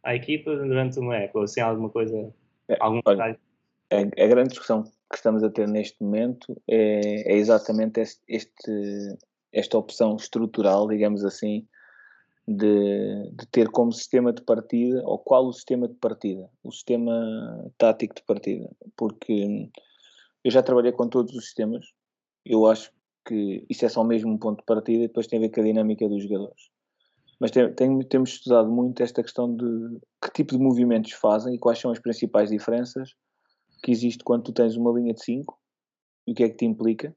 [0.02, 2.32] à equipa durante uma época, assim alguma coisa,
[2.68, 3.38] é, algum olha, detalhe.
[3.92, 9.18] A, a, grande discussão que estamos a ter neste momento é, é exatamente este, este,
[9.52, 11.66] esta opção estrutural, digamos assim,
[12.46, 17.70] de, de, ter como sistema de partida, ou qual o sistema de partida, o sistema
[17.78, 19.70] tático de partida, porque
[20.44, 21.86] eu já trabalhei com todos os sistemas,
[22.44, 22.92] eu acho
[23.26, 25.60] que isso é só mesmo um ponto de partida e depois tem a ver com
[25.60, 26.70] a dinâmica dos jogadores.
[27.38, 31.58] Mas tem, tem, temos estudado muito esta questão de que tipo de movimentos fazem e
[31.58, 33.14] quais são as principais diferenças
[33.82, 35.58] que existe quando tu tens uma linha de 5
[36.26, 37.16] e o que é que te implica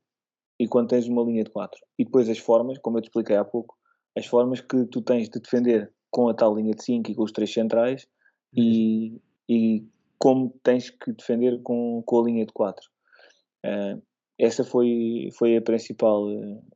[0.59, 1.77] e quando tens uma linha de 4.
[1.97, 3.75] E depois as formas, como eu te expliquei há pouco,
[4.15, 7.23] as formas que tu tens de defender com a tal linha de 5 e com
[7.23, 8.07] os três centrais
[8.53, 9.85] e, e
[10.19, 12.85] como tens que defender com, com a linha de 4.
[12.85, 13.97] Uh, eh,
[14.39, 16.25] essa foi, foi, a principal,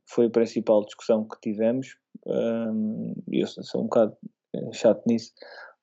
[0.06, 1.96] foi a principal discussão que tivemos.
[2.26, 4.16] Um, eh, eu sou um bocado
[4.54, 5.32] eh, chato nisso,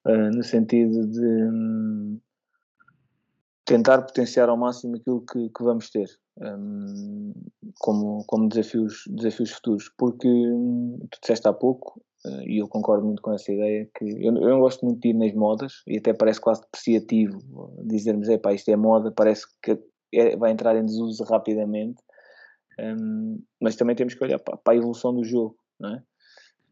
[0.08, 2.20] uh, no sentido de um,
[3.66, 6.10] tentar potenciar ao máximo aquilo que, que vamos ter
[7.80, 13.06] como, como desafios, desafios futuros, porque hum, tu disseste há pouco, uh, e eu concordo
[13.06, 15.98] muito com essa ideia, que eu, eu, não gosto muito de ir nas modas, e
[15.98, 17.40] até parece quase depreciativo
[17.86, 19.80] dizermos, é pá, isto é moda, parece que
[20.14, 22.02] é, vai entrar em desuso rapidamente,
[22.80, 26.04] um, mas também temos que olhar para, para a evolução do jogo, não é?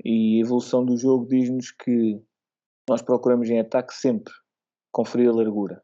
[0.04, 2.22] E a evolução do jogo diz-nos que
[2.90, 4.34] nós procuramos em ataque sempre
[4.92, 5.82] conferir a largura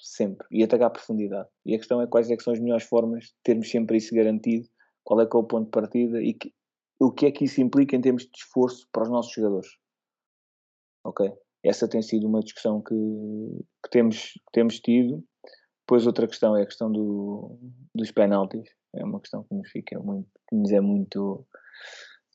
[0.00, 1.48] sempre, e atacar a profundidade.
[1.64, 4.14] E a questão é quais é que são as melhores formas de termos sempre isso
[4.14, 4.68] garantido,
[5.04, 6.52] qual é que é o ponto de partida e que,
[7.00, 9.68] o que é que isso implica em termos de esforço para os nossos jogadores.
[11.04, 11.32] Ok?
[11.64, 12.94] Essa tem sido uma discussão que,
[13.84, 15.24] que temos, que temos tido.
[15.80, 17.58] Depois outra questão é a questão do,
[17.94, 18.68] dos penaltis.
[18.94, 21.46] É uma questão que nos fica muito, que nos é muito.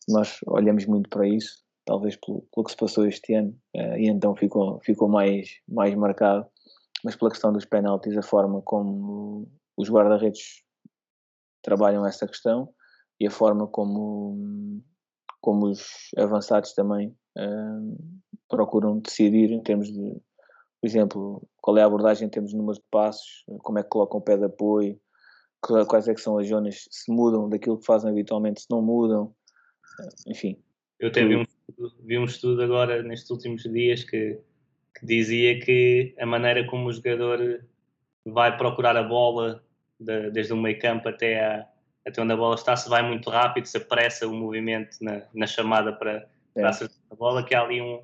[0.10, 4.08] Nós olhamos muito para isso, talvez pelo, pelo que se passou este ano, uh, e
[4.08, 6.47] então ficou, ficou mais, mais marcado
[7.08, 10.62] mas pela questão dos penaltis, a forma como os guarda-redes
[11.62, 12.68] trabalham essa questão
[13.18, 14.84] e a forma como,
[15.39, 17.97] como os avançados também uh,
[18.49, 20.22] procuram decidir em termos de,
[20.82, 23.89] por exemplo, qual é a abordagem em termos de número de passos, como é que
[23.89, 24.99] colocam o pé de apoio,
[25.62, 29.34] quais é que são as zonas, se mudam daquilo que fazem habitualmente, se não mudam,
[30.28, 30.62] enfim.
[30.99, 31.45] Eu até vi um,
[32.03, 34.41] vi um estudo agora, nestes últimos dias, que
[34.98, 37.64] que dizia que a maneira como o jogador
[38.26, 39.64] vai procurar a bola
[40.00, 41.68] de, desde o meio campo até, a,
[42.06, 45.45] até onde a bola está, se vai muito rápido, se apressa o movimento na, na
[45.45, 46.62] chamada para, é.
[46.62, 48.02] para acertar a bola, que há ali um,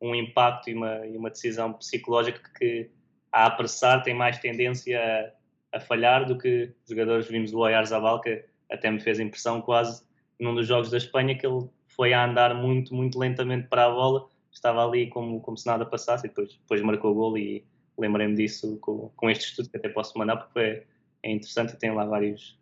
[0.00, 2.90] um impacto e uma, e uma decisão psicológica que
[3.32, 5.34] a apressar tem mais tendência
[5.72, 9.60] a, a falhar do que os jogadores vimos do Oyarzabal, que até me fez impressão
[9.60, 10.04] quase
[10.38, 13.90] num dos jogos da Espanha que ele foi a andar muito, muito lentamente para a
[13.90, 17.64] bola estava ali como, como se nada passasse e depois, depois marcou o gol e
[17.98, 20.84] lembrei-me disso com, com este estudo que até posso mandar porque é,
[21.22, 22.58] é interessante e tem lá vários,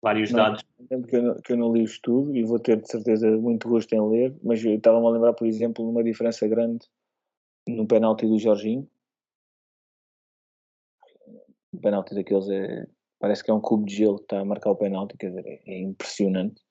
[0.00, 0.62] vários não, dados.
[1.08, 3.68] Que eu, não, que eu não li o estudo e vou ter de certeza muito
[3.68, 6.86] gosto em ler, mas eu estava-me a lembrar, por exemplo, de uma diferença grande
[7.66, 8.88] no penalti do Jorginho,
[11.72, 12.86] O penalti daqueles é,
[13.18, 15.46] parece que é um cubo de gelo que está a marcar o penalti, quer dizer,
[15.46, 16.62] é, é impressionante.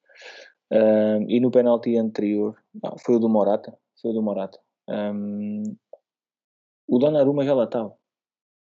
[1.28, 4.60] E no penalti anterior, não, foi o do Morata, foi o do Morata.
[4.90, 5.64] Um,
[6.88, 7.96] o Donnarumma já lá estava.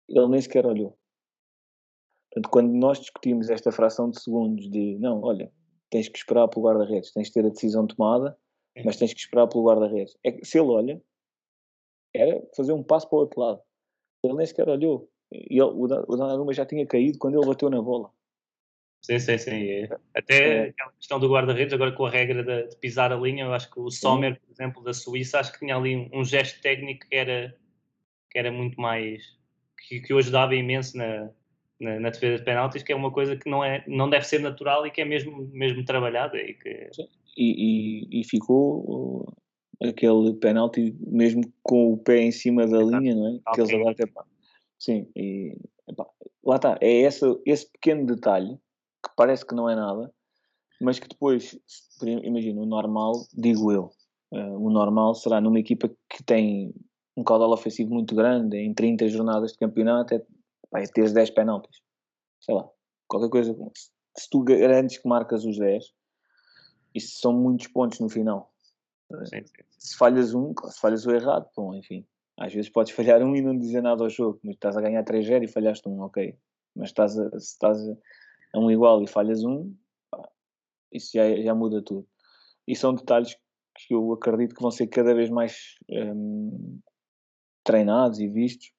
[0.09, 0.97] Ele nem sequer olhou.
[2.31, 5.51] Portanto, quando nós discutimos esta fração de segundos de não, olha,
[5.89, 8.37] tens que esperar pelo guarda-redes, tens que ter a decisão tomada,
[8.83, 10.17] mas tens que esperar pelo guarda-redes.
[10.23, 11.01] É se ele olha,
[12.15, 13.61] era fazer um passo para o outro lado.
[14.23, 15.09] Ele nem sequer olhou.
[15.31, 18.11] E ele, o Donnarumma já tinha caído quando ele bateu na bola.
[19.01, 19.69] Sim, sim, sim.
[19.69, 19.89] É.
[20.15, 20.69] Até é.
[20.69, 23.71] aquela questão do guarda-redes, agora com a regra de, de, pisar a linha, eu acho
[23.71, 27.07] que o Sommer, por exemplo, da Suíça, acho que tinha ali um, um gesto técnico
[27.07, 27.55] que era,
[28.29, 29.23] que era muito mais.
[29.87, 31.29] que, que o ajudava imenso na,
[31.79, 34.39] na, na, defesa de penaltis, que é uma coisa que não, é, não deve ser
[34.39, 36.37] natural e que é mesmo, mesmo trabalhada.
[36.37, 36.89] E, que...
[37.37, 39.33] e, e, e ficou
[39.81, 43.53] aquele penalti mesmo com o pé em cima da linha, não é?
[43.53, 44.05] Que eles agora até.
[44.79, 45.55] Sim, e
[45.87, 46.05] epá,
[46.43, 46.77] lá está.
[46.81, 48.59] É esse, esse pequeno detalhe
[49.07, 50.11] que parece que não é nada,
[50.81, 51.57] mas que depois,
[52.01, 53.91] imagina, o normal, digo eu,
[54.31, 56.73] uh, o normal será numa equipa que tem
[57.15, 60.19] um caudal ofensivo muito grande, em 30 jornadas de campeonato, é,
[60.69, 61.81] pá, é ter 10 penaltis.
[62.39, 62.69] Sei lá,
[63.07, 63.55] qualquer coisa.
[64.15, 65.83] Se tu garantes que marcas os 10,
[66.93, 68.53] isso são muitos pontos no final.
[69.25, 69.63] Sim, sim.
[69.79, 72.05] Se falhas um, se falhas o errado, bom, enfim.
[72.37, 75.03] Às vezes podes falhar um e não dizer nada ao jogo, mas estás a ganhar
[75.03, 76.37] 3-0 e falhaste um, ok.
[76.75, 77.97] Mas estás a, estás a,
[78.53, 79.75] a um igual e falhas um,
[80.09, 80.27] pá,
[80.91, 82.07] isso já, já muda tudo.
[82.67, 83.35] E são detalhes
[83.75, 86.79] que eu acredito que vão ser cada vez mais um,
[87.63, 88.71] treinados e vistos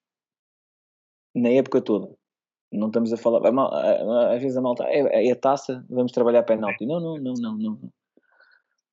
[1.34, 2.14] na época toda.
[2.72, 3.40] Não estamos a falar.
[4.34, 6.84] às vezes a malta é, é a taça, vamos trabalhar penalti.
[6.84, 7.92] Não, não, não, não, não.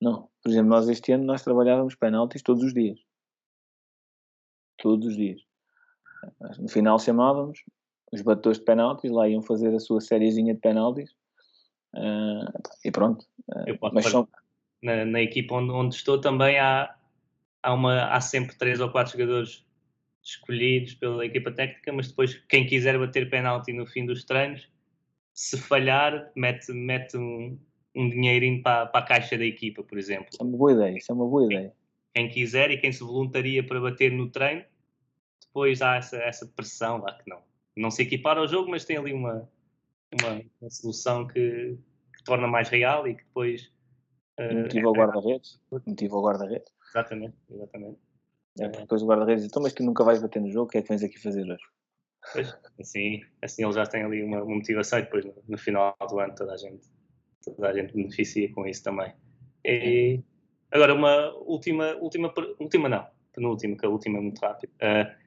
[0.01, 0.29] Não.
[0.41, 2.99] Por exemplo, nós este ano nós trabalhávamos penaltis todos os dias.
[4.77, 5.41] Todos os dias.
[6.59, 7.63] No final chamávamos
[8.15, 11.11] os batedores de penaltis, lá iam fazer a sua sériezinha de penaltis.
[11.93, 12.51] Uh,
[12.83, 13.25] e pronto.
[13.49, 14.27] Uh, mas são...
[14.81, 16.93] na, na, equipa onde, onde, estou também há,
[17.61, 19.65] há, uma, há sempre três ou quatro jogadores
[20.23, 24.67] escolhidos pela equipa técnica, mas depois quem quiser bater penalti no fim dos treinos,
[25.33, 27.59] se falhar, mete, mete um,
[27.95, 30.27] um dinheirinho para, para a caixa da equipa, por exemplo.
[30.31, 31.73] Isso é uma boa ideia, isso é uma boa ideia.
[32.13, 34.63] Quem quiser e quem se voluntaria para bater no treino,
[35.41, 37.41] depois há essa, essa pressão lá que não.
[37.75, 39.49] Não se equipar ao jogo, mas tem ali uma,
[40.21, 41.77] uma, uma solução que,
[42.15, 43.71] que, torna mais real e que depois.
[44.39, 45.59] Uh, motiva é, o guarda-redes.
[45.85, 46.73] Motiva o guarda-redes.
[46.89, 47.99] Exatamente, exatamente.
[48.59, 50.69] É, porque depois o guarda-redes diz: então, mas que nunca vais bater no jogo, o
[50.69, 51.63] que é que vens aqui fazer hoje?
[52.33, 55.95] Pois, assim, assim eles já têm ali uma, uma motivação e depois no, no final
[56.09, 56.89] do ano toda a gente
[57.53, 59.13] toda a gente beneficia com isso também.
[59.63, 60.21] E,
[60.71, 64.73] agora, uma última, última, última não, penúltima, que a última é muito rápida.
[64.75, 65.24] Uh,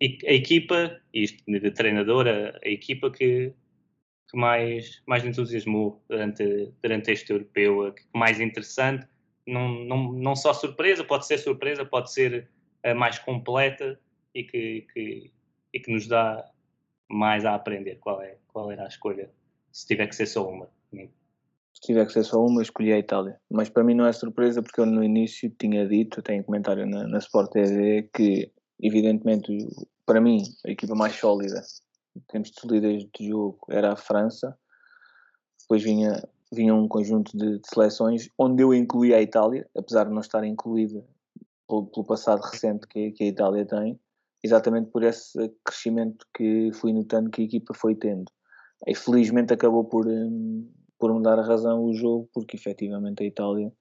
[0.00, 3.52] a equipa, isto de treinadora, a equipa que,
[4.30, 9.06] que mais, mais entusiasmou durante, durante este europeu, que mais interessante,
[9.46, 12.48] não, não, não só surpresa, pode ser surpresa, pode ser
[12.84, 13.98] a mais completa
[14.34, 15.32] e que, que,
[15.72, 16.48] e que nos dá
[17.10, 19.30] mais a aprender qual, é, qual era a escolha,
[19.72, 20.68] se tiver que ser só uma
[21.78, 23.40] se tiver que ser só uma, escolhi a Itália.
[23.48, 27.06] Mas para mim não é surpresa porque eu no início tinha dito, tenho comentário na,
[27.06, 28.50] na Sport TV, que
[28.82, 29.68] evidentemente
[30.06, 31.62] para mim a equipa mais sólida
[32.18, 34.58] em termos de solidez de jogo era a França.
[35.60, 36.22] Depois vinha,
[36.52, 40.44] vinha um conjunto de, de seleções onde eu incluía a Itália, apesar de não estar
[40.44, 41.04] incluída
[41.68, 44.00] pelo, pelo passado recente que, que a Itália tem,
[44.42, 48.30] exatamente por esse crescimento que fui notando que a equipa foi tendo.
[48.86, 50.68] E felizmente acabou por, hum,
[50.98, 53.72] por me dar a razão o jogo, porque efetivamente a Itália,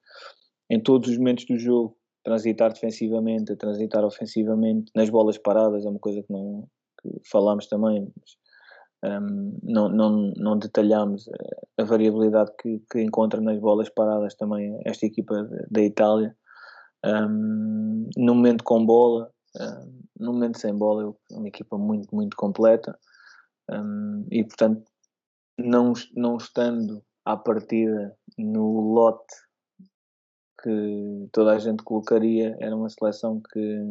[0.69, 5.97] em todos os momentos do jogo, transitar defensivamente, transitar ofensivamente, nas bolas paradas, é uma
[5.97, 6.67] coisa que não
[7.01, 11.29] que falámos também, mas um, não, não, não detalhámos
[11.77, 16.35] a variabilidade que, que encontra nas bolas paradas também esta equipa da Itália.
[17.05, 22.35] Um, no momento com bola, um, no momento sem bola, é uma equipa muito, muito
[22.35, 22.99] completa.
[23.71, 24.83] Um, e portanto,
[25.57, 29.46] não, não estando à partida no lote
[30.61, 33.81] que toda a gente colocaria, era uma seleção que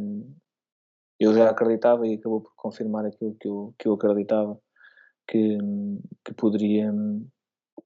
[1.19, 4.61] eu já acreditava e acabou por confirmar aquilo que eu, que eu acreditava
[5.29, 5.59] que,
[6.25, 6.93] que poderia,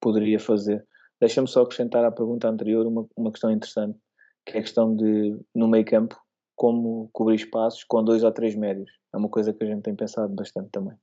[0.01, 0.85] poderia fazer.
[1.21, 3.99] Deixa-me só acrescentar à pergunta anterior uma, uma questão interessante,
[4.45, 6.19] que é a questão de, no meio campo,
[6.57, 8.91] como cobrir espaços com dois ou três médios.
[9.15, 10.97] É uma coisa que a gente tem pensado bastante também.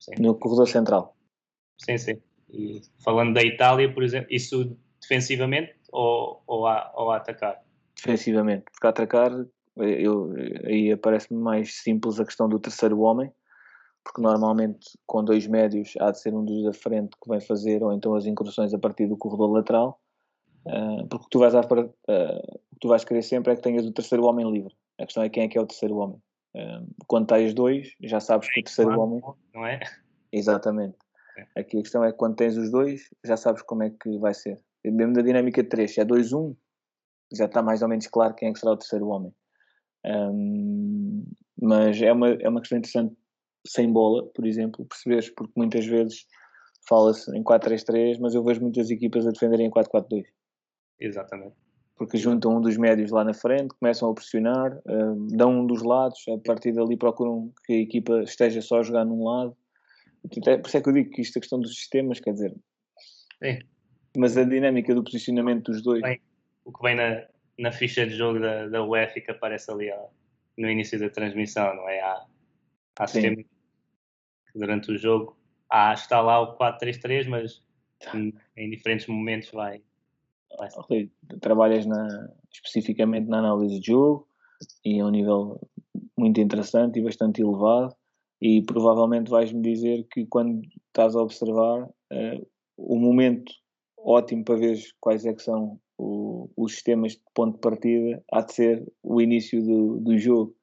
[0.00, 0.22] Sim.
[0.22, 1.16] No corredor central.
[1.78, 2.22] Sim, sim.
[2.50, 7.62] E falando da Itália, por exemplo, isso defensivamente ou, ou, a, ou a atacar?
[7.96, 9.30] Defensivamente, porque a atacar
[9.76, 10.32] eu,
[10.64, 13.32] aí aparece-me mais simples a questão do terceiro homem,
[14.04, 17.82] porque normalmente com dois médios há de ser um dos da frente que vem fazer,
[17.82, 20.00] ou então as incursões a partir do corredor lateral,
[20.66, 23.86] uh, porque tu vais, à, uh, o que tu vais querer sempre é que tenhas
[23.86, 24.74] o terceiro homem livre.
[25.00, 26.22] A questão é quem é que é o terceiro homem.
[26.54, 29.20] Uh, quando tens dois, já sabes que o terceiro homem.
[29.52, 29.80] Não é?
[30.30, 30.96] Exatamente.
[31.36, 31.60] É.
[31.60, 34.34] Aqui a questão é que quando tens os dois, já sabes como é que vai
[34.34, 34.60] ser.
[34.84, 36.54] Mesmo da dinâmica de 3, se é 2-1,
[37.32, 39.32] já está mais ou menos claro quem é que será o terceiro homem.
[40.04, 41.24] Um,
[41.60, 43.16] mas é uma, é uma questão interessante
[43.66, 46.26] sem bola, por exemplo, perceberes, porque muitas vezes
[46.86, 50.24] fala-se em 4-3-3, mas eu vejo muitas equipas a defenderem em 4-4-2.
[51.00, 51.54] Exatamente.
[51.96, 55.82] Porque juntam um dos médios lá na frente, começam a pressionar, um, dão um dos
[55.82, 59.56] lados, a partir dali procuram que a equipa esteja só a jogar num lado.
[60.46, 62.54] É, por isso é que eu digo que isto é questão dos sistemas, quer dizer.
[63.42, 63.58] Sim.
[64.16, 66.02] Mas a dinâmica do posicionamento dos dois.
[66.02, 66.20] Bem,
[66.64, 67.24] o que vem na,
[67.58, 70.06] na ficha de jogo da, da UEFA que aparece ali ó,
[70.56, 72.00] no início da transmissão, não é?
[72.00, 72.24] Há,
[72.98, 73.44] há sistemas
[74.54, 75.36] durante o jogo
[75.74, 77.62] há, está lá o 4-3-3, mas
[78.14, 79.82] em, em, diferentes momentos vai.
[80.56, 81.10] vai okay.
[81.40, 84.28] Trabalhas na, especificamente na análise de jogo
[84.84, 85.60] e a um nível
[86.16, 87.94] muito interessante e bastante elevado
[88.40, 93.52] e provavelmente vais-me dizer que quando estás a observar uh, o momento
[94.04, 98.42] ótimo para ver quais é que são o, os sistemas de ponto de partida há
[98.42, 100.54] de ser o início do, do jogo.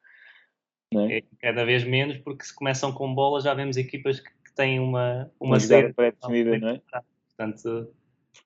[0.93, 1.17] É?
[1.19, 1.23] é?
[1.39, 5.31] cada vez menos porque se começam com bola já vemos equipas que, que têm uma,
[5.39, 6.81] uma saída pré-definida, não é?
[7.27, 7.93] Portanto,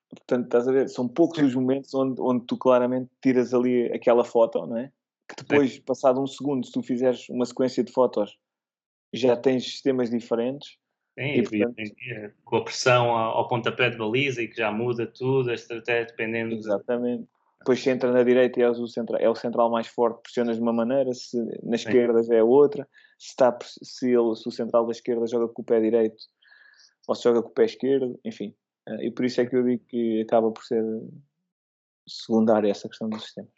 [0.08, 4.24] Portanto, estás a ver, são poucos os momentos onde, onde tu claramente tiras ali aquela
[4.24, 4.90] foto, não é?
[5.28, 8.36] Que depois, passado um segundo, se tu fizeres uma sequência de fotos
[9.12, 10.78] já tens sistemas diferentes.
[11.18, 15.50] Sim, e, portanto, com a pressão ao pontapé de baliza e que já muda tudo,
[15.50, 16.54] a estratégia dependendo.
[16.54, 17.22] Exatamente.
[17.22, 17.28] De...
[17.60, 20.56] Depois se entra na direita e és o central, é o central mais forte, pressionas
[20.56, 22.86] de uma maneira, se na esquerda já é outra,
[23.18, 26.22] se, está, se, ele, se o central da esquerda joga com o pé direito
[27.08, 28.54] ou se joga com o pé esquerdo, enfim.
[28.88, 30.84] Eh, e por isso é que eu digo que acaba por ser
[32.06, 33.50] secundária essa questão dos sistemas.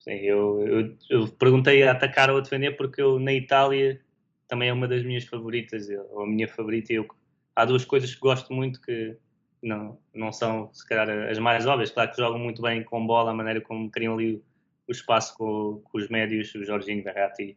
[0.00, 4.00] Sim, eu, eu, eu perguntei a atacar ou a defender porque eu na Itália
[4.48, 6.92] também é uma das minhas favoritas, ou a minha favorita.
[6.92, 7.06] Eu,
[7.54, 9.16] há duas coisas que gosto muito que
[9.62, 11.90] não, não são, se calhar, as mais óbvias.
[11.90, 14.42] Claro que jogam muito bem com bola, a maneira como criam ali
[14.88, 17.56] o espaço com, com os médios, o Jorginho Verratti.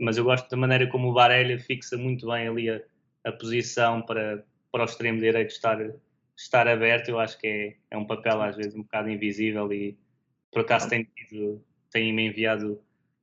[0.00, 2.80] Mas eu gosto da maneira como o Varela fixa muito bem ali a,
[3.24, 5.78] a posição para, para o extremo direito estar,
[6.36, 7.08] estar aberto.
[7.08, 9.98] Eu acho que é, é um papel às vezes um bocado invisível e
[10.52, 11.08] por acaso tem,
[11.90, 12.80] tem me enviado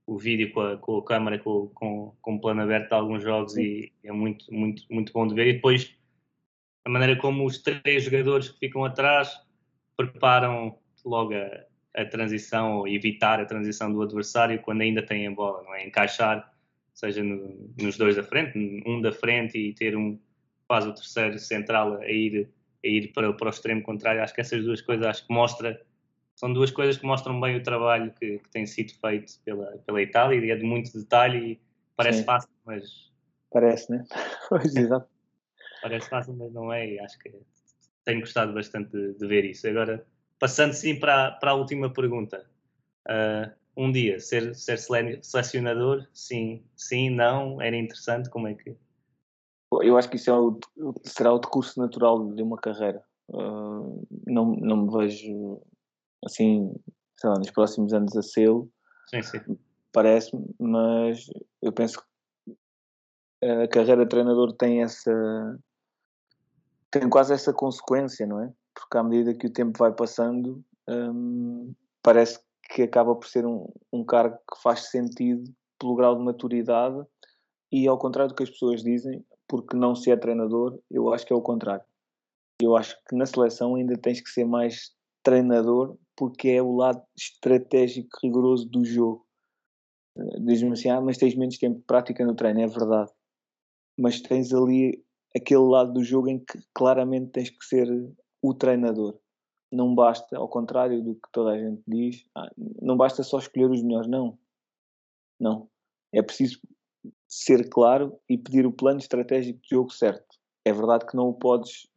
[0.08, 3.24] o vídeo com a, com a câmera com, com, com o plano aberto de alguns
[3.24, 3.62] jogos Sim.
[3.62, 5.48] e é muito, muito, muito bom de ver.
[5.48, 5.96] E depois
[6.86, 9.36] a maneira como os três jogadores que ficam atrás
[9.98, 15.32] preparam logo a, a transição ou evitar a transição do adversário quando ainda têm a
[15.32, 15.86] bola, não é?
[15.86, 16.54] Encaixar,
[16.94, 20.20] seja no, nos dois da frente, um da frente e ter um
[20.68, 22.50] faz o terceiro central a ir,
[22.84, 24.22] a ir para, para o extremo contrário.
[24.22, 25.80] Acho que essas duas coisas acho que mostra
[26.36, 30.02] são duas coisas que mostram bem o trabalho que, que tem sido feito pela, pela
[30.02, 31.62] Itália e é de muito detalhe e
[31.96, 32.26] parece Sim.
[32.26, 33.12] fácil, mas.
[33.52, 34.04] Parece, né?
[34.50, 35.08] Pois, exato.
[35.82, 37.34] Parece fácil, mas não é, e acho que
[38.04, 39.68] tenho gostado bastante de, de ver isso.
[39.68, 40.06] Agora,
[40.40, 42.46] passando sim para, para a última pergunta.
[43.08, 44.80] Uh, um dia, ser, ser
[45.22, 48.76] selecionador, sim, sim, não, era interessante, como é que.
[49.82, 50.60] Eu acho que isso é o,
[51.04, 53.04] será o decurso natural de uma carreira.
[53.28, 55.62] Uh, não, não me vejo
[56.26, 56.74] assim,
[57.18, 58.70] sei lá, nos próximos anos a sê-lo.
[59.08, 59.40] Sim, sim.
[59.92, 61.26] Parece-me, mas
[61.62, 62.56] eu penso que
[63.44, 65.60] a carreira de treinador tem essa.
[66.92, 68.52] tem quase essa consequência, não é?
[68.74, 73.70] Porque à medida que o tempo vai passando, hum, parece que acaba por ser um,
[73.94, 77.06] um cargo que faz sentido pelo grau de maturidade
[77.72, 81.26] e ao contrário do que as pessoas dizem, porque não se é treinador, eu acho
[81.26, 81.86] que é o contrário.
[82.62, 87.02] Eu acho que na seleção ainda tens que ser mais treinador porque é o lado
[87.18, 89.26] estratégico rigoroso do jogo.
[90.18, 93.12] Eh, diz-me assim, ah, mas tens menos tempo de prática no treino, é verdade.
[93.98, 95.04] Mas tens ali
[95.36, 97.88] aquele lado do jogo em que claramente tens que ser
[98.42, 99.20] o treinador.
[99.72, 102.50] Não basta, ao contrário do que toda a gente diz, ah,
[102.82, 104.38] não basta só escolher os melhores, não.
[105.40, 105.70] Não.
[106.14, 106.60] É preciso
[107.28, 110.38] ser claro e pedir o plano estratégico de jogo certo.
[110.64, 111.88] É verdade que não o podes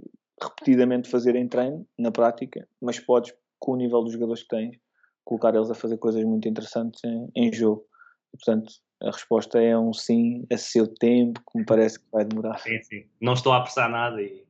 [0.43, 4.77] repetidamente fazer em treino, na prática, mas podes, com o nível dos jogadores que tens,
[5.25, 7.85] colocar eles a fazer coisas muito interessantes em, em jogo.
[8.33, 12.25] E, portanto, a resposta é um sim a seu tempo, que me parece que vai
[12.25, 12.59] demorar.
[12.59, 13.05] Sim, sim.
[13.21, 14.45] Não estou a apressar nada e,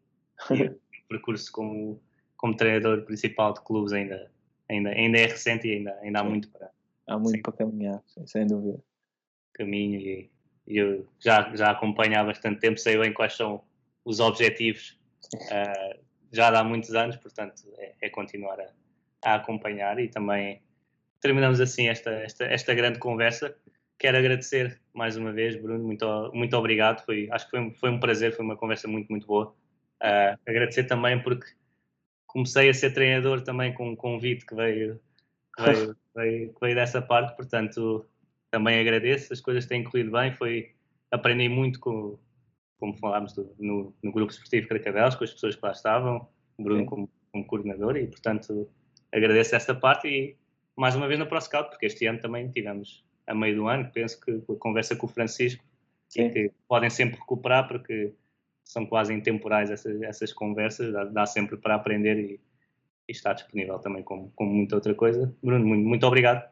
[0.51, 2.01] e o percurso como,
[2.37, 4.31] como treinador principal de clubes ainda,
[4.69, 6.71] ainda, ainda é recente e ainda, ainda há muito para.
[7.09, 7.43] Há muito sim.
[7.43, 8.79] para caminhar, sem dúvida.
[9.55, 10.31] Caminho e,
[10.67, 13.63] eu já, já acompanho há bastante tempo, sei bem quais são
[14.05, 14.99] os objetivos
[15.35, 15.99] uh,
[16.31, 18.69] já há muitos anos, portanto é, é continuar a,
[19.23, 20.63] a, acompanhar e também
[21.21, 23.55] terminamos assim esta, esta, esta grande conversa.
[23.99, 27.05] Quero agradecer mais uma vez, Bruno, muito, muito obrigado.
[27.05, 29.55] Foi, acho que foi, foi um prazer, foi uma conversa muito, muito boa.
[30.03, 31.47] Uh, agradecer também porque
[32.29, 35.01] comecei a ser treinador também com um convite que veio,
[35.57, 38.07] que veio, veio, que veio dessa parte, portanto
[38.51, 39.33] também agradeço.
[39.33, 40.75] As coisas têm corrido bem, foi,
[41.11, 42.19] aprendi muito com,
[42.79, 46.87] como falámos do, no, no, grupo esportivo Cracadelos, com as pessoas que lá estavam, Bruno
[46.87, 48.71] como, como, coordenador, e portanto
[49.13, 50.37] agradeço esta parte e
[50.77, 54.21] mais uma vez no ProScout, porque este ano também tivemos a meio do ano, penso
[54.21, 55.63] que a conversa com o Francisco,
[56.09, 56.31] Sim.
[56.31, 58.13] que podem sempre recuperar, porque
[58.65, 62.41] são quase intemporais essas, essas conversas, dá, dá, sempre para aprender e,
[63.09, 65.35] e, está disponível também como, como muita outra coisa.
[65.43, 66.49] Bruno, muito, muito obrigado.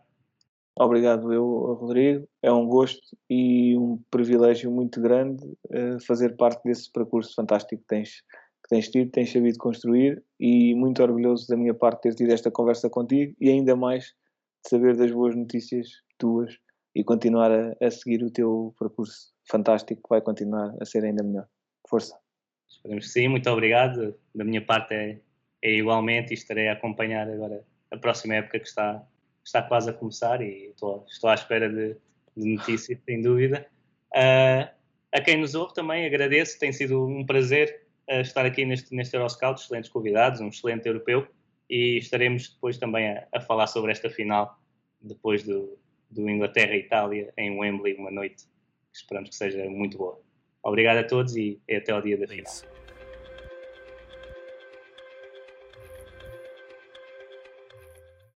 [0.79, 2.29] Obrigado eu, Rodrigo.
[2.43, 7.89] É um gosto e um privilégio muito grande uh, fazer parte desse percurso fantástico que
[7.89, 8.23] tens,
[8.67, 12.51] que tens tido, tens sabido construir e muito orgulhoso da minha parte ter tido esta
[12.51, 14.07] conversa contigo e ainda mais
[14.65, 15.87] de saber das boas notícias
[16.19, 16.59] tuas
[16.93, 21.23] e continuar a, a seguir o teu percurso fantástico que vai continuar a ser ainda
[21.23, 21.47] melhor.
[21.89, 22.19] Força.
[22.69, 24.17] Esperemos que sim, muito obrigado.
[24.35, 25.21] Da minha parte é,
[25.63, 29.07] é igualmente e estarei a acompanhar agora a próxima época que está,
[29.45, 31.97] está quase a começar e estou, estou à espera de,
[32.37, 33.65] de notícias, sem dúvida.
[34.11, 34.69] Uh,
[35.13, 39.61] a quem nos ouve também agradeço, tem sido um prazer estar aqui neste, neste Euroscout,
[39.61, 41.27] excelentes convidados, um excelente europeu
[41.69, 44.59] e estaremos depois também a, a falar sobre esta final
[45.01, 45.79] depois do,
[46.11, 48.45] do Inglaterra e Itália em Wembley, uma noite
[48.93, 50.21] que esperamos que seja muito boa.
[50.63, 52.86] Obrigado a todos e até ao dia da final.